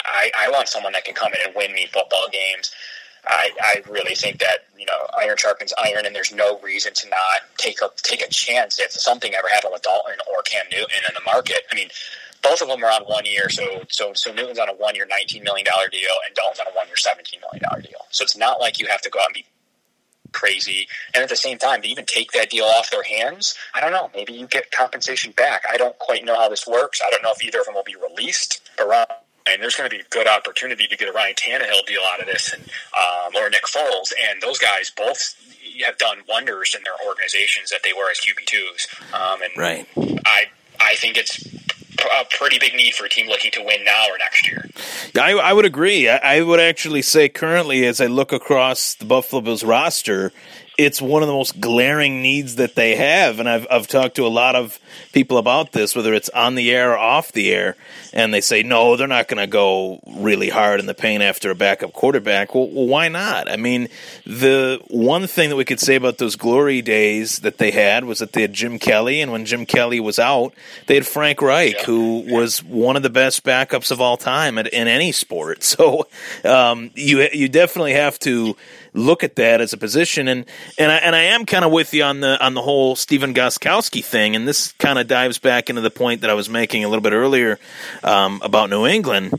[0.05, 2.73] I, I want someone that can come in and win me football games.
[3.25, 7.09] I, I really think that you know iron sharpens iron, and there's no reason to
[7.09, 10.99] not take a take a chance if something ever happened with Dalton or Cam Newton
[11.07, 11.59] in the market.
[11.71, 11.87] I mean,
[12.41, 15.07] both of them are on one year, so so so Newton's on a one year,
[15.09, 18.05] nineteen million dollar deal, and Dalton's on a one year, seventeen million dollar deal.
[18.11, 19.45] So it's not like you have to go out and be
[20.33, 20.87] crazy.
[21.13, 23.91] And at the same time, to even take that deal off their hands, I don't
[23.91, 24.09] know.
[24.13, 25.63] Maybe you get compensation back.
[25.71, 27.01] I don't quite know how this works.
[27.05, 28.61] I don't know if either of them will be released.
[28.77, 29.05] But Ryan,
[29.47, 32.19] and there's going to be a good opportunity to get a Ryan Tannehill deal out
[32.19, 35.35] of this, and um, or Nick Foles, and those guys both
[35.85, 38.87] have done wonders in their organizations that they were as QB twos.
[39.13, 39.87] Um, and Right.
[40.25, 40.45] I
[40.79, 41.43] I think it's
[42.07, 44.69] a pretty big need for a team looking to win now or next year.
[45.15, 46.09] I, I would agree.
[46.09, 50.31] I, I would actually say currently, as I look across the Buffalo Bills roster,
[50.77, 53.39] it's one of the most glaring needs that they have.
[53.39, 54.79] And I've I've talked to a lot of
[55.11, 57.75] people about this, whether it's on the air or off the air,
[58.11, 61.51] and they say no, they're not going to go really hard in the paint after
[61.51, 62.55] a backup quarterback.
[62.55, 63.51] Well, well, why not?
[63.51, 63.87] I mean,
[64.25, 68.19] the one thing that we could say about those glory days that they had was
[68.19, 70.53] that they had Jim Kelly, and when Jim Kelly was out,
[70.87, 71.85] they had Frank Reich, Yeah.
[71.85, 75.63] who was one of the best backups of all time at, in any sport.
[75.73, 76.07] So
[76.45, 78.55] um, you you definitely have to
[78.93, 80.45] look at that as a position, and
[80.77, 83.33] and I, and I am kind of with you on the on the whole Stephen
[83.33, 86.83] Gostkowski thing, and this kind of dives back into the point that I was making
[86.83, 87.59] a little bit earlier
[88.03, 89.33] um, about New England.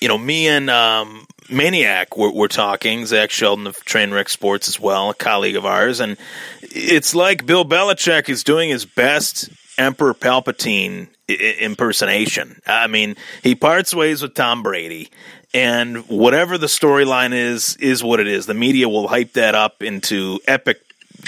[0.00, 4.80] You know, me and um, Maniac were, were talking, Zach Sheldon of Trainwreck Sports as
[4.80, 6.16] well, a colleague of ours, and
[6.62, 12.60] it's like Bill Belichick is doing his best Emperor Palpatine impersonation.
[12.66, 15.10] I mean, he parts ways with Tom Brady,
[15.52, 18.46] and whatever the storyline is, is what it is.
[18.46, 20.80] The media will hype that up into epic,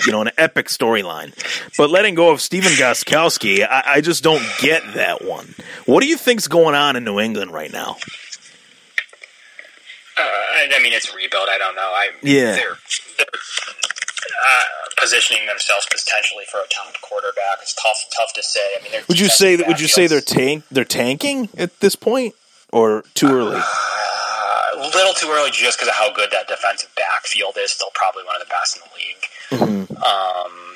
[0.07, 1.35] you know, an epic storyline.
[1.77, 5.55] But letting go of Stephen Gostkowski, I, I just don't get that one.
[5.87, 7.97] What do you think's going on in New England right now?
[10.19, 11.49] I mean, it's a rebuild.
[11.51, 11.83] I don't know.
[11.83, 12.53] I Yeah.
[12.53, 12.77] they're,
[13.19, 14.51] they're uh,
[15.01, 17.59] positioning themselves potentially for a top quarterback.
[17.63, 18.61] It's tough, tough to say.
[18.81, 19.67] I mean, Would you say that?
[19.67, 20.65] Would you say they're tank?
[20.71, 22.35] They're tanking at this point,
[22.73, 23.57] or too early?
[23.57, 24.02] uh, a
[24.87, 27.73] little too early just because of how good that defensive backfield is.
[27.73, 29.89] Still, probably one of the best in the league.
[29.89, 30.03] Mhm.
[30.05, 30.69] Um,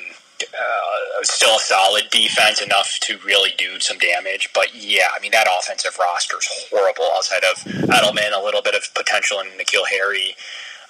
[0.42, 4.50] uh, still a solid defense enough to really do some damage.
[4.54, 7.10] But yeah, I mean that offensive roster is horrible.
[7.14, 7.56] Outside of
[7.90, 10.36] Edelman, a little bit of potential in N'Keal Harry.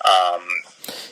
[0.04, 0.42] Um,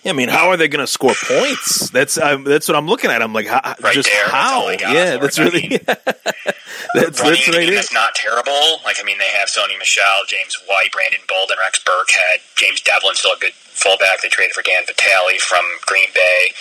[0.05, 1.91] Yeah, I mean, how are they going to score points?
[1.91, 3.23] That's that's what I'm looking at.
[3.23, 4.69] I'm like, how, Right just there, how?
[4.71, 5.43] yeah, that's it.
[5.43, 7.71] I really mean, that's that's right.
[7.71, 8.79] that's not terrible.
[8.85, 13.15] Like I mean, they have Sony Michel, James White, Brandon Bolden, Rex Burkhead, James Develin,
[13.15, 14.23] still a good fullback.
[14.23, 16.53] They traded for Dan Vitale from Green Bay.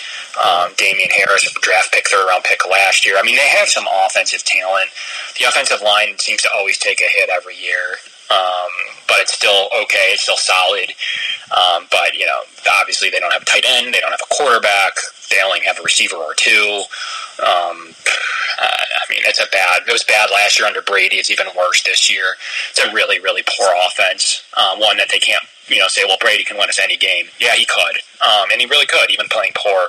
[0.42, 3.16] Um, Damien Harris, draft pick, third round pick last year.
[3.18, 4.90] I mean, they have some offensive talent.
[5.38, 7.96] The offensive line seems to always take a hit every year.
[8.30, 8.72] Um,
[9.06, 10.12] but it's still okay.
[10.12, 10.92] It's still solid.
[11.52, 12.40] Um, but you know,
[12.80, 13.94] obviously they don't have a tight end.
[13.94, 14.94] They don't have a quarterback.
[15.30, 16.82] They only have a receiver or two.
[17.40, 17.94] Um,
[18.58, 19.82] I mean, it's a bad.
[19.86, 21.16] It was bad last year under Brady.
[21.16, 22.36] It's even worse this year.
[22.70, 24.44] It's a really, really poor offense.
[24.56, 27.26] Um, one that they can't, you know, say, well, Brady can win us any game.
[27.40, 29.88] Yeah, he could, um, and he really could, even playing poor.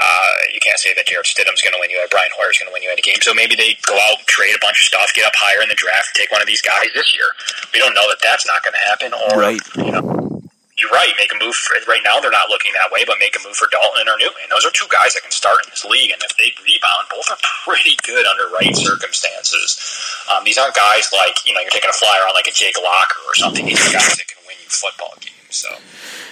[0.00, 2.72] Uh, you can't say that Jarrett Stidham's going to win you, or Brian Hoyer's going
[2.72, 3.20] to win you any game.
[3.20, 5.76] So maybe they go out, trade a bunch of stuff, get up higher in the
[5.76, 7.28] draft, take one of these guys this year.
[7.76, 9.12] We don't know that that's not going to happen.
[9.12, 9.60] Or Right.
[9.76, 10.00] you know,
[10.80, 11.12] you're right.
[11.20, 12.16] Make a move for, right now.
[12.24, 14.48] They're not looking that way, but make a move for Dalton or Newton.
[14.48, 17.28] Those are two guys that can start in this league, and if they rebound, both
[17.28, 17.36] are
[17.68, 19.76] pretty good under right circumstances.
[20.32, 22.80] Um, these aren't guys like you know you're taking a flyer on like a Jake
[22.80, 23.68] Locker or something.
[23.68, 25.52] These are guys that can win you football games.
[25.52, 25.68] So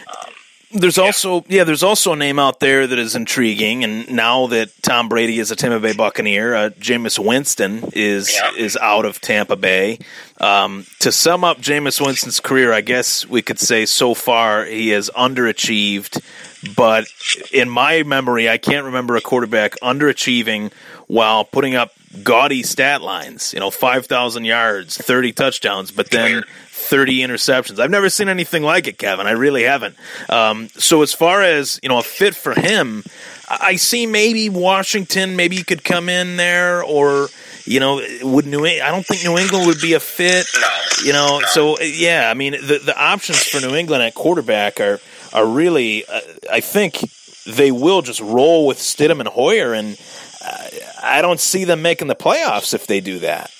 [0.08, 0.32] um,
[0.70, 4.70] There's also yeah, there's also a name out there that is intriguing, and now that
[4.82, 8.52] Tom Brady is a Tampa Bay Buccaneer, uh, Jameis Winston is Yeah.
[8.54, 9.98] is out of Tampa Bay.
[10.40, 14.90] Um, to sum up Jameis Winston's career, I guess we could say so far he
[14.90, 16.22] has underachieved.
[16.76, 17.06] But
[17.52, 20.72] in my memory, I can't remember a quarterback underachieving
[21.06, 23.54] while putting up gaudy stat lines.
[23.54, 26.44] You know, five thousand yards, thirty touchdowns, but then.
[26.78, 27.78] 30 interceptions.
[27.78, 29.26] I've never seen anything like it, Kevin.
[29.26, 29.96] I really haven't.
[30.28, 33.04] Um, so as far as you know, a fit for him,
[33.48, 35.36] I see maybe Washington.
[35.36, 37.28] Maybe you could come in there, or
[37.64, 38.64] you know, would New?
[38.64, 40.46] I don't think New England would be a fit.
[41.04, 45.00] You know, so yeah, I mean, the the options for New England at quarterback are
[45.32, 46.04] are really.
[46.06, 47.00] Uh, I think
[47.46, 49.98] they will just roll with Stidham and Hoyer, and
[50.44, 50.68] uh,
[51.02, 53.50] I don't see them making the playoffs if they do that.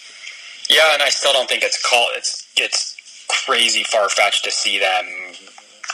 [0.68, 2.10] yeah, and I still don't think it's called.
[2.16, 2.96] It's it's
[3.28, 5.06] crazy far fetched to see them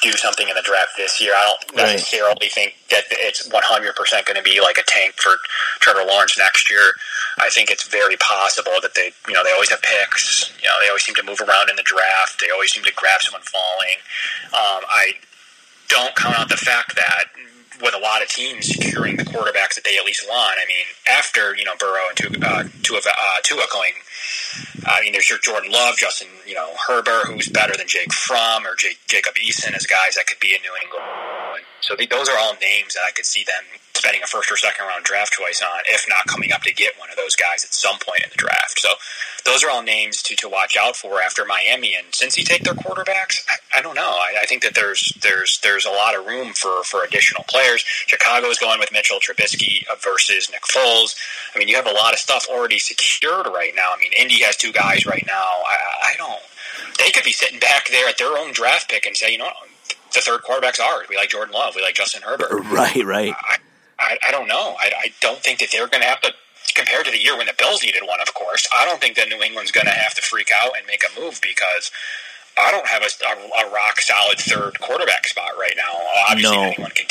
[0.02, 1.32] do something in the draft this year.
[1.34, 1.92] I don't Right.
[1.92, 5.36] necessarily think that it's 100% going to be like a tank for
[5.80, 6.92] Trevor Lawrence next year.
[7.38, 10.50] I think it's very possible that they, you know, they always have picks.
[10.62, 12.40] You know, they always seem to move around in the draft.
[12.40, 13.96] They always seem to grab someone falling.
[14.52, 15.14] Um, I
[15.88, 17.24] don't count out the fact that
[17.82, 20.56] with a lot of teams securing the quarterbacks that they at least want.
[20.62, 23.94] I mean, after you know Burrow and Tua, uh, Tua, uh, Tua going
[24.86, 28.66] I mean, there's your Jordan Love, Justin, you know, Herbert, who's better than Jake Fromm
[28.66, 31.64] or Jake, Jacob Eason as guys that could be in New England.
[31.80, 33.64] So those are all names that I could see them
[34.04, 36.92] spending a first or second round draft choice on, if not coming up to get
[36.98, 38.78] one of those guys at some point in the draft.
[38.78, 38.90] So
[39.46, 42.74] those are all names to, to watch out for after Miami and Cincy take their
[42.74, 43.40] quarterbacks.
[43.48, 44.02] I, I don't know.
[44.02, 47.80] I, I think that there's there's there's a lot of room for for additional players.
[47.80, 51.16] Chicago is going with Mitchell Trubisky versus Nick Foles.
[51.54, 53.88] I mean, you have a lot of stuff already secured right now.
[53.96, 55.32] I mean, Indy has two guys right now.
[55.66, 56.40] I, I don't.
[56.98, 59.48] They could be sitting back there at their own draft pick and say, you know,
[60.12, 61.06] the third quarterback's ours.
[61.08, 61.74] We like Jordan Love.
[61.74, 62.50] We like Justin Herbert.
[62.50, 63.34] Right, right.
[63.36, 63.56] I,
[64.04, 64.76] I, I don't know.
[64.78, 66.32] I, I don't think that they're going to have to.
[66.74, 69.28] Compared to the year when the Bills needed one, of course, I don't think that
[69.28, 71.90] New England's going to have to freak out and make a move because
[72.58, 75.92] I don't have a, a, a rock solid third quarterback spot right now.
[76.30, 76.62] Obviously, No.
[76.64, 77.06] anyone can.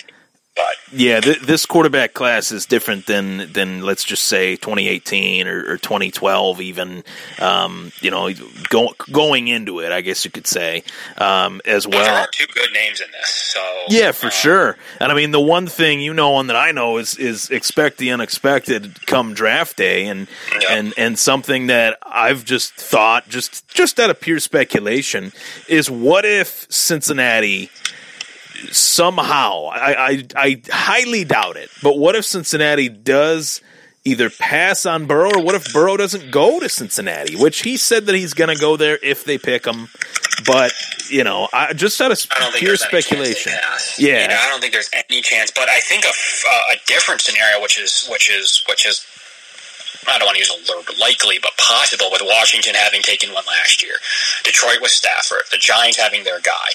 [0.56, 5.72] But Yeah, th- this quarterback class is different than than let's just say 2018 or,
[5.74, 7.04] or 2012, even.
[7.40, 8.30] Um, you know,
[8.70, 10.84] go, going into it, I guess you could say
[11.18, 12.24] um, as there well.
[12.24, 13.30] are two good names in this.
[13.54, 14.78] So Yeah, for uh, sure.
[15.00, 17.98] And I mean, the one thing you know, one that I know is is expect
[17.98, 20.28] the unexpected come draft day, and
[20.62, 20.68] Yeah.
[20.78, 25.32] and and something that I've just thought, just just out of pure speculation,
[25.68, 27.72] is what if Cincinnati
[28.72, 33.62] somehow I, I I highly doubt it, but what if Cincinnati does
[34.06, 38.06] either pass on Burrow or what if Burrow doesn't go to Cincinnati, which he said
[38.08, 39.88] that he's going to go there if they pick him,
[40.46, 40.74] but
[41.10, 43.52] you know, I, just out of I don't think pure there's any chance they speculation.
[43.98, 44.22] Yeah.
[44.24, 45.52] You know, I don't think there's any chance.
[45.52, 49.06] But I think a, f- uh, a different scenario, which is which is which is
[50.08, 53.46] I don't want to use a word likely, but possible with Washington having taken one
[53.48, 53.96] last year,
[54.44, 56.70] Detroit with Stafford, the Giants having their guy.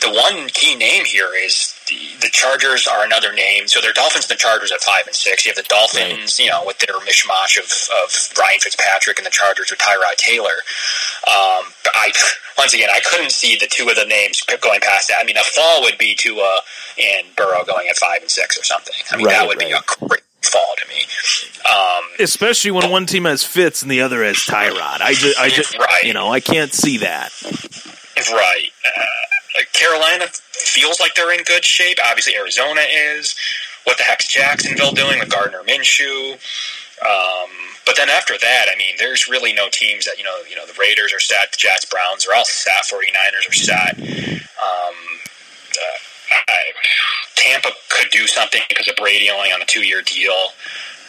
[0.00, 3.66] the one key name here is the, the Chargers are another name.
[3.68, 5.46] So they're Dolphins and the Chargers at five and six.
[5.46, 6.44] You have the Dolphins, right.
[6.44, 7.70] you know, with their mishmash of,
[8.02, 10.58] of Ryan Fitzpatrick and the Chargers with Tyrod Taylor.
[11.26, 12.12] Um, I
[12.58, 15.18] once again I couldn't see the two of the names going past that.
[15.20, 16.60] I mean, a fall would be Tua
[16.98, 18.94] and Burrow going at five and six or something.
[19.10, 19.68] I mean, right, that would right.
[19.68, 21.02] be a great fall to me.
[21.70, 25.00] Um, Especially when one team has Fitz and the other has Tyrod.
[25.00, 26.04] I just, I just, right.
[26.04, 27.30] you know, I can't see that.
[28.30, 28.70] Right.
[28.84, 29.02] Uh,
[29.72, 31.98] Carolina feels like they're in good shape.
[32.04, 33.34] Obviously, Arizona is.
[33.84, 36.32] What the heck's Jacksonville doing with Gardner Minshew?
[37.04, 37.50] Um,
[37.84, 40.38] but then after that, I mean, there's really no teams that you know.
[40.48, 43.98] You know, the Raiders are set, the Jets, Browns are all set, 49ers are set.
[44.00, 44.94] Um,
[47.36, 50.48] Tampa could do something because of Brady only on a two-year deal.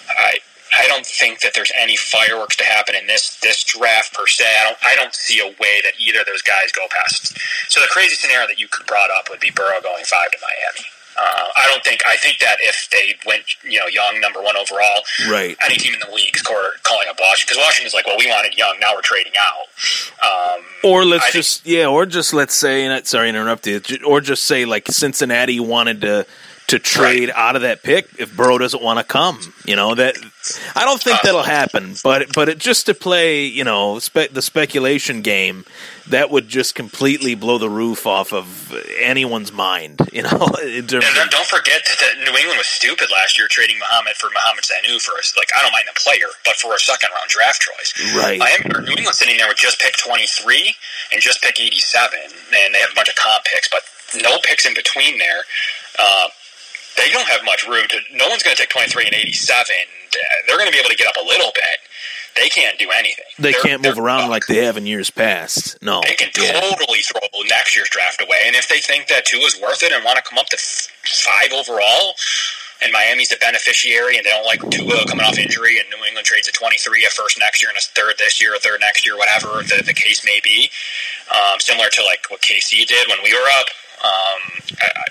[0.09, 0.39] I
[0.77, 4.45] I don't think that there's any fireworks to happen in this this draft per se.
[4.45, 7.37] I don't I don't see a way that either of those guys go past.
[7.69, 10.37] So the crazy scenario that you could brought up would be Burrow going five to
[10.41, 10.85] Miami.
[11.19, 12.01] Uh, I don't think.
[12.07, 15.57] I think that if they went, you know, Young number one overall, right?
[15.65, 18.57] Any team in the league is calling up Washington because Washington's like, well, we wanted
[18.57, 20.57] Young, now we're trading out.
[20.57, 24.21] Um, or let's I just, think, yeah, or just let's say, sorry, interrupt you, or
[24.21, 26.25] just say like Cincinnati wanted to
[26.67, 27.37] to trade right.
[27.37, 29.39] out of that pick if Burrow doesn't want to come.
[29.65, 30.17] You know that
[30.75, 34.41] I don't think that'll happen, but but it, just to play, you know, spe- the
[34.41, 35.63] speculation game,
[36.09, 40.01] that would just completely blow the roof off of anyone's mind.
[40.17, 44.15] You know, and then don't forget that New England was stupid last year trading Muhammad
[44.15, 45.35] for Mohamed Sanu for us.
[45.37, 48.41] Like I don't mind the player, but for a second round draft choice, right?
[48.41, 50.73] I am New England sitting there with just pick twenty three
[51.13, 53.83] and just pick eighty seven, and they have a bunch of comp picks, but
[54.23, 55.45] no picks in between there.
[55.99, 56.29] Uh,
[56.97, 57.97] they don't have much room to.
[58.13, 59.65] No one's going to take 23 and 87.
[60.47, 61.77] They're going to be able to get up a little bit.
[62.35, 63.25] They can't do anything.
[63.39, 65.81] They they're, can't move around like they have in years past.
[65.81, 66.59] No, they can yeah.
[66.59, 68.37] totally throw next year's draft away.
[68.45, 70.57] And if they think that two is worth it and want to come up to
[70.57, 72.13] five overall,
[72.83, 76.25] and Miami's the beneficiary, and they don't like Tua coming off injury, and New England
[76.25, 79.05] trades a 23, a first next year, and a third this year, a third next
[79.05, 80.69] year, whatever the, the case may be.
[81.33, 83.67] Um, similar to like what KC did when we were up.
[83.97, 84.39] Um,
[84.77, 85.05] I, I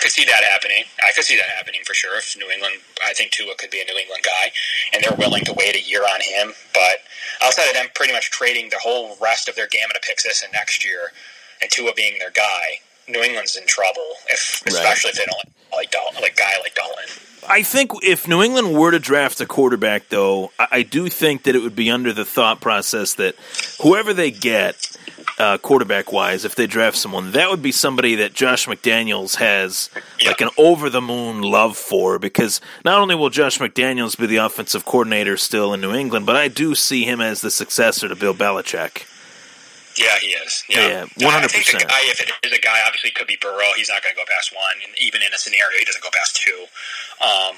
[0.00, 0.84] could see that happening.
[1.04, 2.16] I could see that happening for sure.
[2.18, 4.52] If New England, I think Tua could be a New England guy,
[4.92, 6.54] and they're willing to wait a year on him.
[6.72, 7.02] But
[7.42, 10.42] outside of them, pretty much trading the whole rest of their gamut of picks this
[10.42, 11.12] and next year,
[11.60, 14.14] and Tua being their guy, New England's in trouble.
[14.30, 15.18] If especially right.
[15.18, 17.04] if they don't like Dalton, like guy like Dalton.
[17.48, 21.54] I think if New England were to draft a quarterback, though, I do think that
[21.54, 23.36] it would be under the thought process that
[23.80, 24.96] whoever they get
[25.38, 29.90] uh, quarterback wise, if they draft someone, that would be somebody that Josh McDaniels has
[30.24, 34.36] like an over the moon love for because not only will Josh McDaniels be the
[34.36, 38.16] offensive coordinator still in New England, but I do see him as the successor to
[38.16, 39.06] Bill Belichick.
[39.98, 40.62] Yeah, he is.
[40.68, 41.82] Yeah, one hundred percent.
[41.82, 43.74] If it is a guy, obviously could be Burrow.
[43.76, 46.10] He's not going to go past one, and even in a scenario, he doesn't go
[46.14, 46.66] past two.
[47.20, 47.56] Um,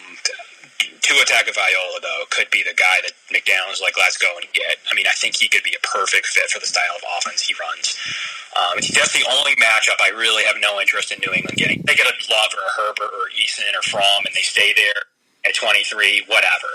[1.00, 4.78] Tua Tagovailoa, though, could be the guy that McDaniel's like, let's go and get.
[4.90, 7.42] I mean, I think he could be a perfect fit for the style of offense
[7.42, 7.98] he runs.
[8.56, 11.82] Um, that's the only matchup I really have no interest in New England getting.
[11.86, 15.06] They get a Love or a Herbert or Eason or Fromm, and they stay there
[15.46, 16.72] at 23, whatever.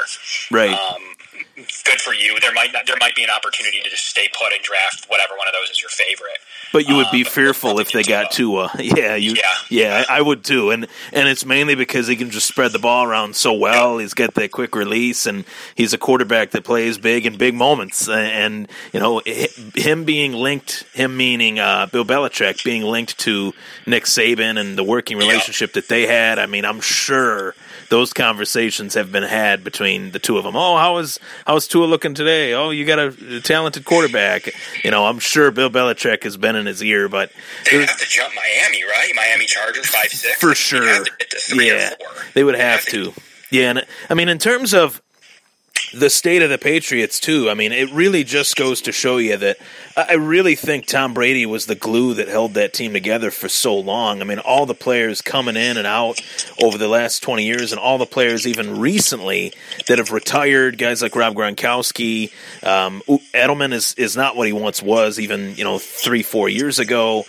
[0.52, 0.72] Right.
[0.72, 1.15] Um,
[1.56, 2.40] good for you.
[2.40, 5.36] There might not, there might be an opportunity to just stay put and draft whatever
[5.38, 6.38] one of those is your favorite.
[6.74, 8.72] But you would be um, fearful if they got Tua.
[8.86, 9.34] Yeah, you.
[9.34, 10.70] Yeah, yeah, I would too.
[10.70, 13.98] And and it's mainly because he can just spread the ball around so well.
[13.98, 15.44] He's got that quick release, and
[15.74, 18.08] he's a quarterback that plays big in big moments.
[18.08, 23.54] And you know, him being linked, him meaning uh, Bill Belichick being linked to
[23.88, 25.82] Nick Saban and the working relationship yeah.
[25.82, 26.38] that they had.
[26.38, 27.56] I mean, I'm sure
[27.90, 30.56] those conversations have been had between the two of them.
[30.56, 32.54] Oh, how is how's Tua looking today?
[32.54, 34.50] Oh, you got a, talented quarterback.
[34.84, 37.32] You know, I'm sure Bill Belichick has been in his ear, but
[37.70, 39.12] they have to jump Miami, right?
[39.16, 41.06] Miami Chargers five six for sure.
[41.54, 41.94] yeah,
[42.34, 43.12] they would have, have to.
[43.12, 43.22] to.
[43.52, 45.02] Yeah, and I mean, in terms of
[45.96, 47.50] the state of the Patriots too.
[47.50, 49.58] I mean, it really just goes to show you that
[49.96, 53.76] I really think Tom Brady was the glue that held that team together for so
[53.76, 54.22] long.
[54.22, 56.20] I mean, all the players coming in and out
[56.62, 59.54] over the last 20 years and all the players even recently
[59.88, 62.32] that have retired, guys like Rob Gronkowski,
[62.64, 63.02] um,
[63.34, 67.24] Edelman is is not what he once was even, you know, 3 4 years ago.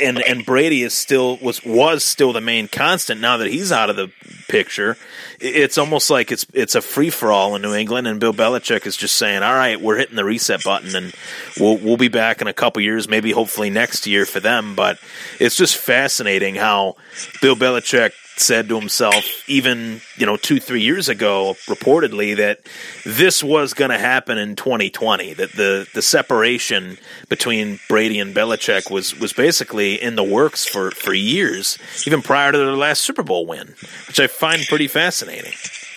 [0.00, 3.90] And and Brady is still was was still the main constant now that he's out
[3.90, 4.12] of the
[4.48, 4.96] picture.
[5.44, 8.86] It's almost like it's it's a free for all in New England, and Bill Belichick
[8.86, 11.12] is just saying, "All right, we're hitting the reset button, and
[11.58, 14.98] we'll we'll be back in a couple years, maybe hopefully next year for them." But
[15.40, 16.94] it's just fascinating how
[17.40, 22.60] Bill Belichick said to himself, even you know two three years ago, reportedly that
[23.04, 25.34] this was going to happen in 2020.
[25.34, 30.90] That the the separation between Brady and Belichick was was basically in the works for
[30.90, 33.74] for years, even prior to their last Super Bowl win,
[34.08, 35.31] which I find pretty fascinating.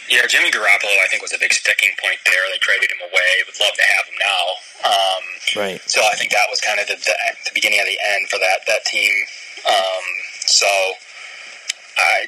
[0.10, 2.46] Yeah, Jimmy Garoppolo, I think, was a big sticking point there.
[2.54, 3.32] They traded him away.
[3.46, 4.44] Would love to have him now.
[4.86, 5.24] Um,
[5.66, 5.82] right.
[5.90, 7.16] So I think that was kind of the, the,
[7.50, 9.14] the beginning of the end for that that team.
[9.66, 10.06] Um,
[10.46, 10.70] so
[11.98, 12.28] I,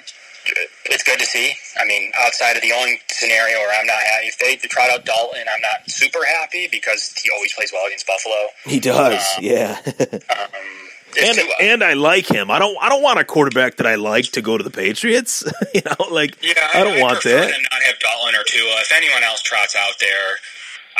[0.86, 1.54] it's good to see.
[1.80, 4.90] I mean, outside of the only scenario where I'm not happy, if they, they trot
[4.90, 8.48] out Dalton, I'm not super happy because he always plays well against Buffalo.
[8.66, 9.82] He does, um, yeah.
[11.16, 12.52] and, and I like him.
[12.52, 12.78] I don't.
[12.82, 15.44] I don't want a quarterback that I like to go to the Patriots.
[15.74, 17.48] you know, like yeah, I, I don't I want that.
[17.50, 18.82] Not have Dalton or Tua.
[18.82, 20.38] If anyone else trots out there,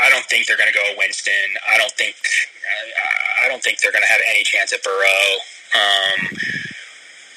[0.02, 1.34] I don't think they're going to go to Winston.
[1.68, 2.16] I don't think.
[3.44, 5.24] I don't think they're going to have any chance at Burrow.
[5.76, 6.38] Um,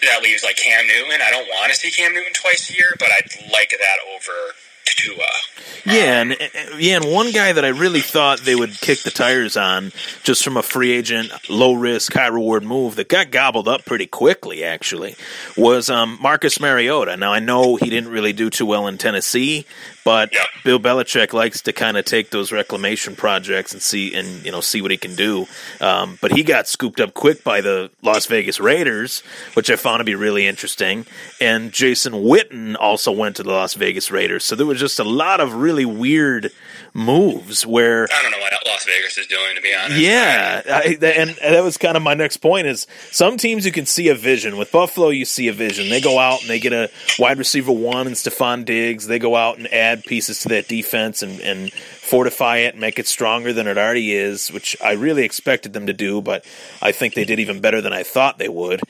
[0.03, 1.21] that leaves like Cam Newton.
[1.23, 4.55] I don't want to see Cam Newton twice a year, but I'd like that over
[4.97, 5.25] Tua.
[5.87, 6.37] Yeah, and
[6.79, 10.45] yeah, and one guy that I really thought they would kick the tires on, just
[10.45, 14.63] from a free agent, low risk, high reward move that got gobbled up pretty quickly,
[14.63, 15.17] actually,
[15.57, 17.17] was um, Marcus Mariota.
[17.17, 19.65] Now I know he didn't really do too well in Tennessee,
[20.05, 20.47] but yep.
[20.65, 24.61] Bill Belichick likes to kind of take those reclamation projects and see and you know
[24.61, 25.47] see what he can do.
[25.81, 29.23] Um, but he got scooped up quick by the Las Vegas Raiders,
[29.55, 31.07] which I found to be really interesting.
[31.41, 35.05] And Jason Witten also went to the Las Vegas Raiders, so there was just a
[35.05, 36.53] lot of really weird
[36.93, 40.01] moves where I don't know what Las Vegas is doing to be honest.
[40.01, 43.73] Yeah, I, and, and that was kind of my next point is some teams you
[43.73, 44.57] can see a vision.
[44.57, 45.89] With Buffalo, you see a vision.
[45.89, 49.07] They go out and they get a wide receiver one and Stefon Diggs.
[49.07, 51.71] They go out and add pieces to that defense and, and
[52.11, 55.87] fortify it and make it stronger than it already is, which I really expected them
[55.87, 56.45] to do, but
[56.83, 58.81] I think they did even better than I thought they would.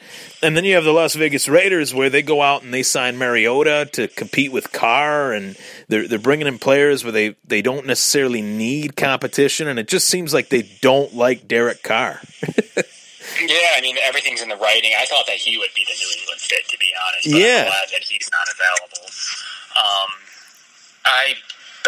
[0.43, 3.19] And then you have the Las Vegas Raiders where they go out and they sign
[3.19, 5.55] Mariota to compete with Carr, and
[5.89, 10.09] they're they're bringing in players where they they don't necessarily need competition, and it just
[10.09, 12.21] seems like they don't like Derek Carr.
[13.41, 14.93] Yeah, I mean everything's in the writing.
[14.99, 17.27] I thought that he would be the New England fit, to be honest.
[17.27, 19.07] yeah, I'm glad that he's not available.
[19.79, 20.11] Um,
[21.07, 21.35] I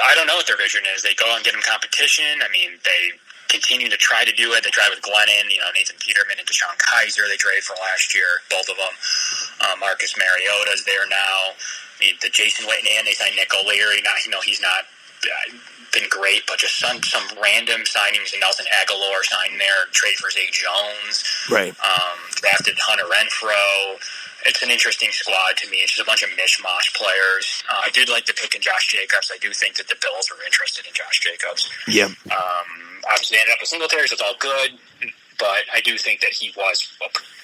[0.03, 1.03] I don't know what their vision is.
[1.03, 2.43] They go and get him competition.
[2.43, 3.15] I mean, they
[3.53, 4.65] continue to try to do it.
[4.65, 7.29] They tried with Glennon, you know, Nathan Peterman and DeShone Kizer.
[7.29, 8.95] They traded for last year, both of them.
[9.61, 11.55] Uh, Marcus Mariota's there now.
[11.55, 14.01] I mean, the Jason Witten and they signed Nick O'Leary.
[14.03, 14.89] Not, you know, he's not
[15.23, 15.55] uh,
[15.93, 18.33] been great, but just some some random signings.
[18.33, 21.23] And Nelson Agholor signed there, trade for Zay Jones.
[21.53, 21.77] Right.
[21.79, 24.01] Um, drafted Hunter Renfrow
[24.45, 25.79] it's an interesting squad to me.
[25.79, 27.63] It's just a bunch of mishmash players.
[27.71, 29.31] Uh, I did like the pick in Josh Jacobs.
[29.33, 31.71] I do think that the Bills were interested in Josh Jacobs.
[31.89, 32.07] Yeah.
[32.31, 32.69] Um,
[33.11, 34.79] obviously, ended up with Singletary, so it's all good
[35.43, 36.89] but I do think that he was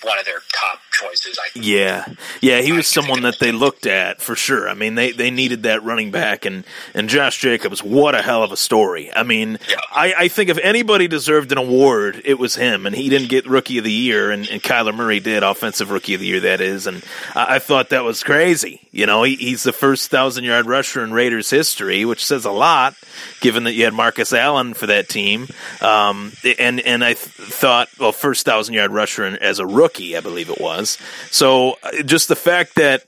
[0.03, 1.39] one of their top choices.
[1.39, 1.67] I think.
[1.67, 2.07] Yeah,
[2.41, 4.69] yeah, he was someone that they looked at for sure.
[4.69, 8.43] I mean, they, they needed that running back, and and Josh Jacobs, what a hell
[8.43, 9.11] of a story.
[9.15, 9.77] I mean, yeah.
[9.93, 13.47] I, I think if anybody deserved an award, it was him, and he didn't get
[13.47, 16.41] Rookie of the Year, and, and Kyler Murray did Offensive Rookie of the Year.
[16.41, 18.89] That is, and I, I thought that was crazy.
[18.91, 22.51] You know, he, he's the first thousand yard rusher in Raiders history, which says a
[22.51, 22.95] lot,
[23.41, 25.47] given that you had Marcus Allen for that team.
[25.81, 30.21] Um, and and I th- thought well, first thousand yard rusher as a rookie, I
[30.21, 30.99] believe it was.
[31.31, 33.05] So uh, just the fact that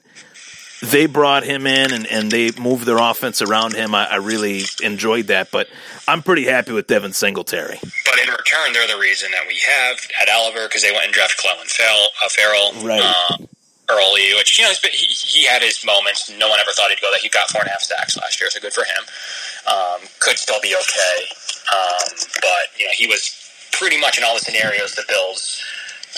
[0.83, 4.63] they brought him in and, and they moved their offense around him, I, I really
[4.83, 5.51] enjoyed that.
[5.51, 5.69] But
[6.09, 7.79] I'm pretty happy with Devin Singletary.
[7.83, 11.15] But in return, they're the reason that we have Ed Oliver because they went and
[11.15, 12.87] drafted Clelin uh, Ferrell.
[12.87, 13.03] Right.
[13.03, 13.47] Uh,
[13.91, 16.31] early, which you know he, he had his moments.
[16.39, 17.21] No one ever thought he'd go that.
[17.21, 19.03] He got four and a half sacks last year, so good for him.
[19.67, 21.17] Um, could still be okay,
[21.75, 22.07] um,
[22.41, 23.35] but you know he was
[23.73, 25.63] pretty much in all the scenarios the Bills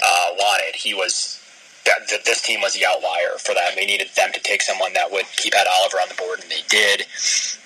[0.02, 0.76] uh, wanted.
[0.76, 1.38] He was
[1.84, 3.72] that, that this team was the outlier for them.
[3.74, 6.50] They needed them to take someone that would keep Ed Oliver on the board, and
[6.50, 7.02] they did.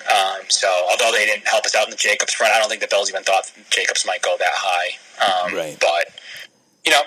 [0.08, 2.80] Um, so, although they didn't help us out in the Jacobs front, I don't think
[2.80, 4.96] the Bills even thought Jacobs might go that high.
[5.20, 5.76] Um, right.
[5.80, 6.18] But
[6.84, 7.02] you know,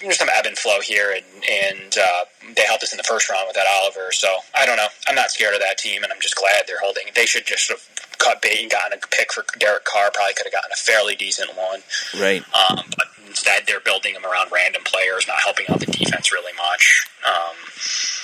[0.00, 2.24] there's some ebb and flow here, and and uh,
[2.56, 4.12] they helped us in the first round with that Oliver.
[4.12, 4.28] So
[4.58, 4.88] I don't know.
[5.08, 7.04] I'm not scared of that team, and I'm just glad they're holding.
[7.14, 10.10] They should just of cut bait and gotten a pick for Derek Carr.
[10.12, 11.80] Probably could have gotten a fairly decent one.
[12.18, 12.42] Right.
[12.54, 16.52] Um, but instead, they're building them around random players, not helping out the defense really
[16.52, 17.04] much.
[17.26, 17.56] Um,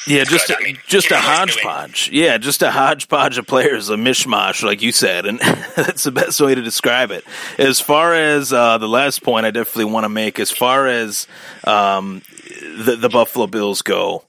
[0.06, 2.10] yeah, just a, I mean, just a hodgepodge.
[2.12, 5.38] Yeah, just a hodgepodge of players, a mishmash, like you said, and
[5.76, 7.24] that's the best way to describe it.
[7.58, 11.26] As far as uh, the last point, I definitely want to make, as far as
[11.64, 12.22] um,
[12.60, 14.24] the, the Buffalo Bills go,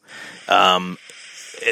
[0.47, 0.97] um,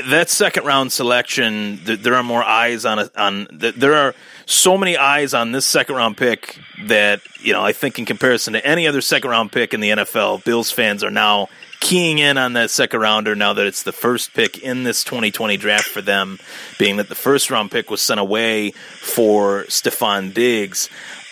[0.05, 3.47] that second round selection, there are more eyes on a, on.
[3.51, 4.13] There are
[4.49, 7.63] so many eyes on this second round pick that you know.
[7.63, 11.03] I think in comparison to any other second round pick in the NFL, Bills fans
[11.03, 14.83] are now keying in on that second rounder now that it's the first pick in
[14.83, 16.39] this 2020 draft for them,
[16.79, 20.89] being that the first round pick was sent away for Stefon Diggs.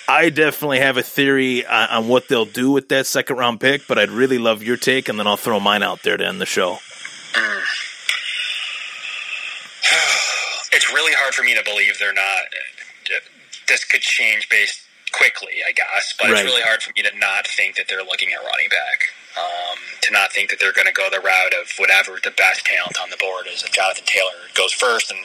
[0.07, 3.97] I definitely have a theory on, what they'll do with that second round pick, but
[3.97, 6.45] I'd really love your take, and then I'll throw mine out there to end the
[6.45, 6.77] show.
[10.69, 12.23] It's really hard for me to believe they're not.
[13.67, 16.43] This could change based quickly, I guess, but right.
[16.43, 19.13] it's really hard for me to not think that they're looking at running back.
[19.37, 22.65] Um, to not think that they're going to go the route of whatever the best
[22.65, 23.61] talent on the board is.
[23.61, 25.19] If Jonathan Taylor goes first, and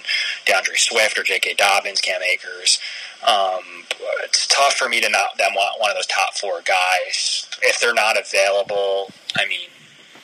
[0.44, 1.54] D'Andre Swift or J.K.
[1.54, 2.78] Dobbins, Cam Akers,
[3.26, 3.84] um,
[4.24, 7.80] it's tough for me to not them want one of those top four guys if
[7.80, 9.10] they're not available.
[9.36, 9.70] I mean,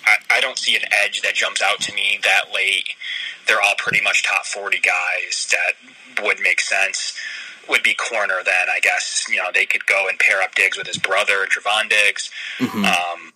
[0.05, 2.91] I, I don't see an edge that jumps out to me that late.
[3.47, 7.17] They're all pretty much top forty guys that would make sense
[7.69, 10.77] would be corner then I guess you know they could go and pair up Diggs
[10.77, 12.85] with his brother Trevon Diggs mm-hmm.
[12.85, 13.33] um,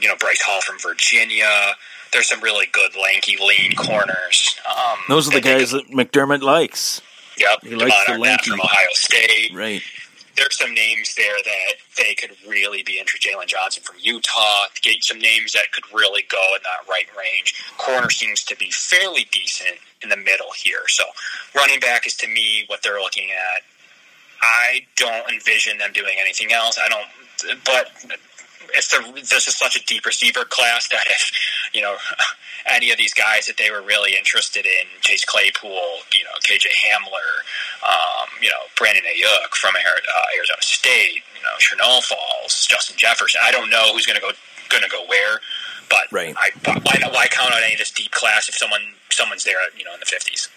[0.00, 1.74] you know Bryce Hall from Virginia.
[2.12, 4.56] There's some really good lanky lean corners.
[4.68, 7.02] Um, Those are the guys that McDermott likes.
[7.38, 9.52] Yep, he likes the lanky from Ohio State.
[9.52, 9.82] Right.
[10.36, 13.30] There's some names there that they could really be interested.
[13.30, 14.66] Jaylon Johnson from Utah.
[14.82, 17.62] Get some names that could really go in that right range.
[17.78, 20.86] Corner seems to be fairly decent in the middle here.
[20.88, 21.04] So
[21.54, 23.62] running back is to me what they're looking at.
[24.42, 26.78] I don't envision them doing anything else.
[26.78, 27.90] I don't, but
[28.74, 31.32] it's the, this is such a deep receiver class that if
[31.72, 31.96] you know
[32.66, 36.66] any of these guys that they were really interested in, Chase Claypool, you know KJ
[36.84, 37.42] Hamler,
[37.86, 43.40] um, you know Brandon Aiyuk from Arizona State, you know Chernow Falls, Justin Jefferson.
[43.44, 44.32] I don't know who's going to go
[44.68, 45.40] going to go where,
[45.88, 46.34] but right.
[46.36, 49.84] I, why, why count on any of this deep class if someone someone's there, you
[49.84, 50.48] know, in the fifties?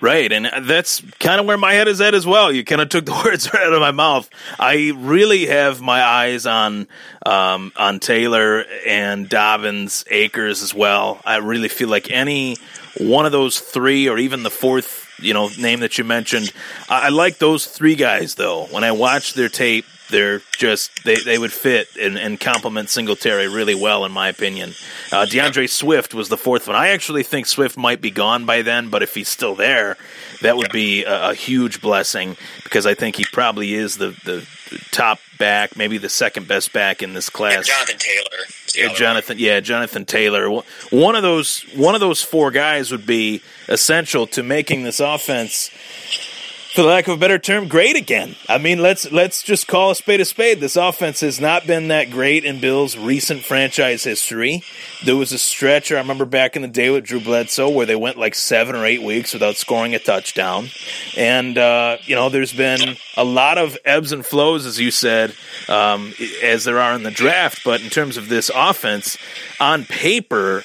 [0.00, 2.52] Right, and that's kind of where my head is at as well.
[2.52, 4.28] You kind of took the words right out of my mouth.
[4.58, 6.86] I really have my eyes on
[7.24, 11.20] um, on Taylor and Dobbins, Akers as well.
[11.24, 12.56] I really feel like any
[12.98, 16.52] one of those three, or even the fourth, you know, name that you mentioned.
[16.88, 18.66] I, I like those three guys though.
[18.66, 23.48] When I watch their tape, they're just they, they would fit and, and complement Singletary
[23.48, 24.72] really well, in my opinion.
[25.12, 26.76] Uh, D'Andre Swift was the fourth one.
[26.76, 29.96] I actually think Swift might be gone by then, but if he's still there,
[30.42, 34.46] that would be a, a huge blessing because I think he probably is the, the
[34.90, 37.66] top back, maybe the second best back in this class.
[37.66, 38.44] Jonathan Taylor.
[38.74, 39.38] Yeah, Jonathan.
[39.38, 40.48] Yeah, Jonathan Taylor.
[40.90, 45.70] One of those one of those four guys would be essential to making this offense
[46.74, 48.34] for lack of a better term, great again.
[48.48, 50.58] I mean, let's let's just call a spade a spade.
[50.58, 54.64] This offense has not been that great in Bill's recent franchise history.
[55.04, 57.94] There was a stretch I remember back in the day with Drew Bledsoe where they
[57.94, 60.66] went like seven or eight weeks without scoring a touchdown,
[61.16, 65.32] and uh, you know, there's been a lot of ebbs and flows, as you said,
[65.68, 66.12] um,
[66.42, 67.62] as there are in the draft.
[67.64, 69.16] But in terms of this offense,
[69.60, 70.64] on paper,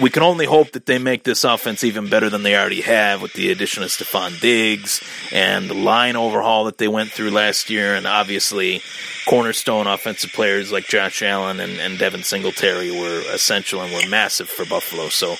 [0.00, 3.20] we can only hope that they make this offense even better than they already have
[3.20, 7.70] with the addition of Stefon Diggs and the line overhaul that they went through last
[7.70, 8.82] year, and obviously
[9.26, 14.48] cornerstone offensive players like Josh Allen and, and Devin Singletary were essential and were massive
[14.48, 15.08] for Buffalo.
[15.08, 15.36] So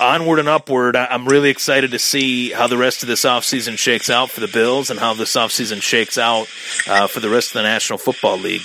[0.00, 0.96] onward and upward.
[0.96, 4.48] I'm really excited to see how the rest of this offseason shakes out for the
[4.48, 6.48] Bills and how this offseason shakes out
[6.88, 8.62] uh, for the rest of the National Football League.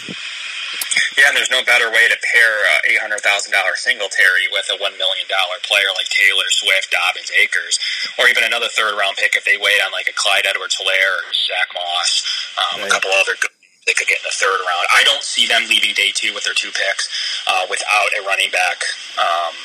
[1.27, 4.79] And there's no better way to pair a eight hundred thousand dollar Singletary with a
[4.79, 7.75] one million dollar player like Taylor Swift, Dobbins, Akers,
[8.15, 11.35] or even another third round pick if they wait on like a Clyde Edwards-Helaire or
[11.35, 12.11] Zach Moss,
[12.55, 12.87] um, right.
[12.87, 13.51] a couple other good
[13.87, 14.85] they could get in the third round.
[14.91, 17.07] I don't see them leaving day two with their two picks
[17.47, 18.83] uh, without a running back
[19.15, 19.55] um,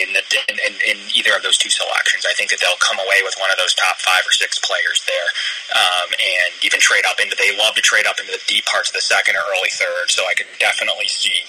[0.00, 2.24] in, the, in, in, either of those two selections.
[2.28, 5.02] I think that they'll come away with one of those top five or six players
[5.06, 5.28] there,
[5.76, 7.36] um, and even trade up into.
[7.36, 10.08] They love to trade up into the deep parts of the second or early third.
[10.12, 11.44] So I could definitely see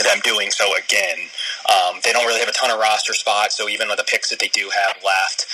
[0.00, 1.28] them doing so again.
[1.68, 4.30] Um, they don't really have a ton of roster spots, so even with the picks
[4.30, 5.46] that they do have left,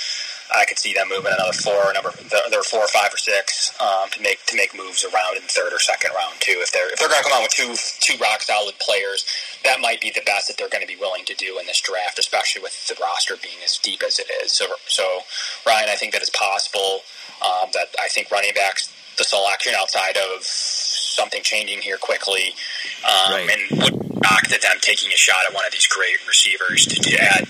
[0.53, 2.11] I could see them moving another four, number
[2.49, 5.43] there are four or five or six um, to make to make moves around in
[5.43, 6.57] third or second round too.
[6.57, 9.25] If they're if they're going to come out with two two rock solid players,
[9.63, 11.81] that might be the best that they're going to be willing to do in this
[11.81, 14.53] draft, especially with the roster being as deep as it is.
[14.53, 15.21] So, so
[15.67, 17.01] Ryan, I think that it's possible
[17.45, 22.55] um, that I think running backs the selection outside of something changing here quickly,
[23.03, 23.49] um, right.
[23.51, 26.95] and would knock that them taking a shot at one of these great receivers to,
[27.01, 27.47] to add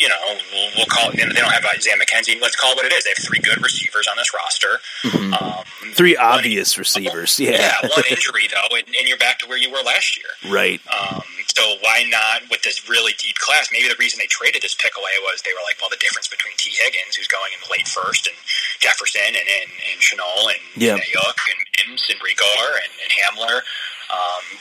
[0.00, 0.14] you know,
[0.52, 2.40] we'll, we'll call it, they don't have Isaiah McKenzie.
[2.40, 3.04] Let's call it what it is.
[3.04, 4.80] They have three good receivers on this roster.
[5.04, 5.34] Mm-hmm.
[5.34, 5.64] Um,
[5.94, 7.38] three obvious one, receivers.
[7.40, 7.50] Yeah.
[7.52, 7.88] yeah.
[7.88, 10.52] One injury, though, and, and, you're back to where you were last year.
[10.52, 10.80] Right.
[10.88, 11.22] Um,
[11.54, 13.70] So why not with this really deep class?
[13.70, 16.26] Maybe the reason they traded this pick away was they were like, well, the difference
[16.26, 18.34] between Tee Higgins, who's going in the late first, and
[18.82, 20.98] Jefferson and and, and Shenault and Yeah.
[20.98, 23.62] Aiyuk and Mims and Reagor and, and Hamler.
[24.10, 24.58] Um,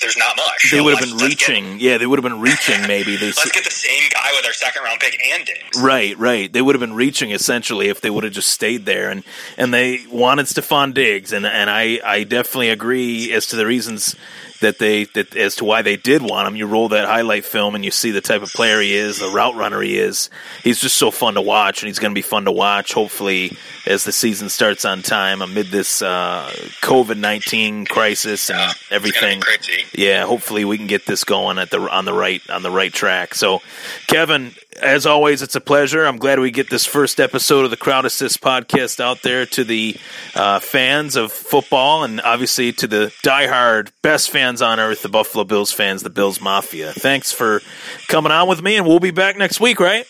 [0.00, 0.70] there's not much.
[0.70, 1.80] They So would have been let's get- reaching.
[1.80, 2.80] Yeah, they would have been reaching.
[2.86, 3.26] Maybe they.
[3.26, 5.80] Let's get the same guy with our second round pick and Diggs.
[5.80, 6.52] Right, right.
[6.52, 9.24] They would have been reaching essentially if they would have just stayed there, and
[9.56, 14.14] and they wanted Stefon Diggs, and and I I definitely agree as to the reasons
[14.60, 16.56] that they that as to why they did want him.
[16.56, 19.28] You roll that highlight film and you see the type of player he is, the
[19.28, 20.30] route runner he is.
[20.62, 22.92] He's just so fun to watch, and he's going to be fun to watch.
[22.92, 26.50] Hopefully, as the season starts on time amid this uh,
[26.82, 29.38] COVID nineteen crisis and everything.
[29.38, 30.02] It's be crazy.
[30.02, 32.92] Yeah, hopefully we can get this going at the on the right on the right
[32.92, 33.34] track.
[33.34, 33.62] So,
[34.06, 36.04] Kevin, as always, it's a pleasure.
[36.04, 39.64] I'm glad we get this first episode of the Crowd Assist podcast out there to
[39.64, 39.96] the
[40.34, 45.44] uh, fans of football, and obviously to the diehard best fans on earth, the Buffalo
[45.44, 46.92] Bills fans, the Bills Mafia.
[46.92, 47.62] Thanks for
[48.08, 50.06] coming on with me, and we'll be back next week, right?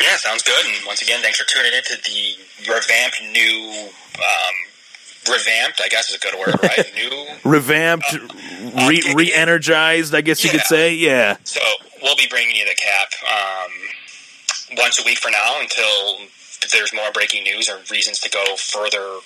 [0.00, 0.66] Yeah, sounds good.
[0.66, 3.88] And once again, thanks for tuning into the revamped new.
[4.16, 4.54] Um,
[5.28, 6.92] revamped, I guess is a good word, right?
[6.94, 7.26] new.
[7.50, 8.12] Revamped,
[8.88, 10.94] re re-energized, I guess you could say.
[10.94, 11.36] Yeah.
[11.44, 11.60] So
[12.02, 16.26] we'll be bringing you the cap um, once a week for now until
[16.72, 19.18] there's more breaking news or reasons to go further.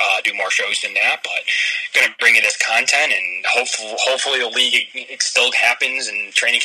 [0.00, 1.42] Uh, do more shows than that, but
[1.94, 6.60] going to bring you this content, and hopefully, hopefully, the league still happens and training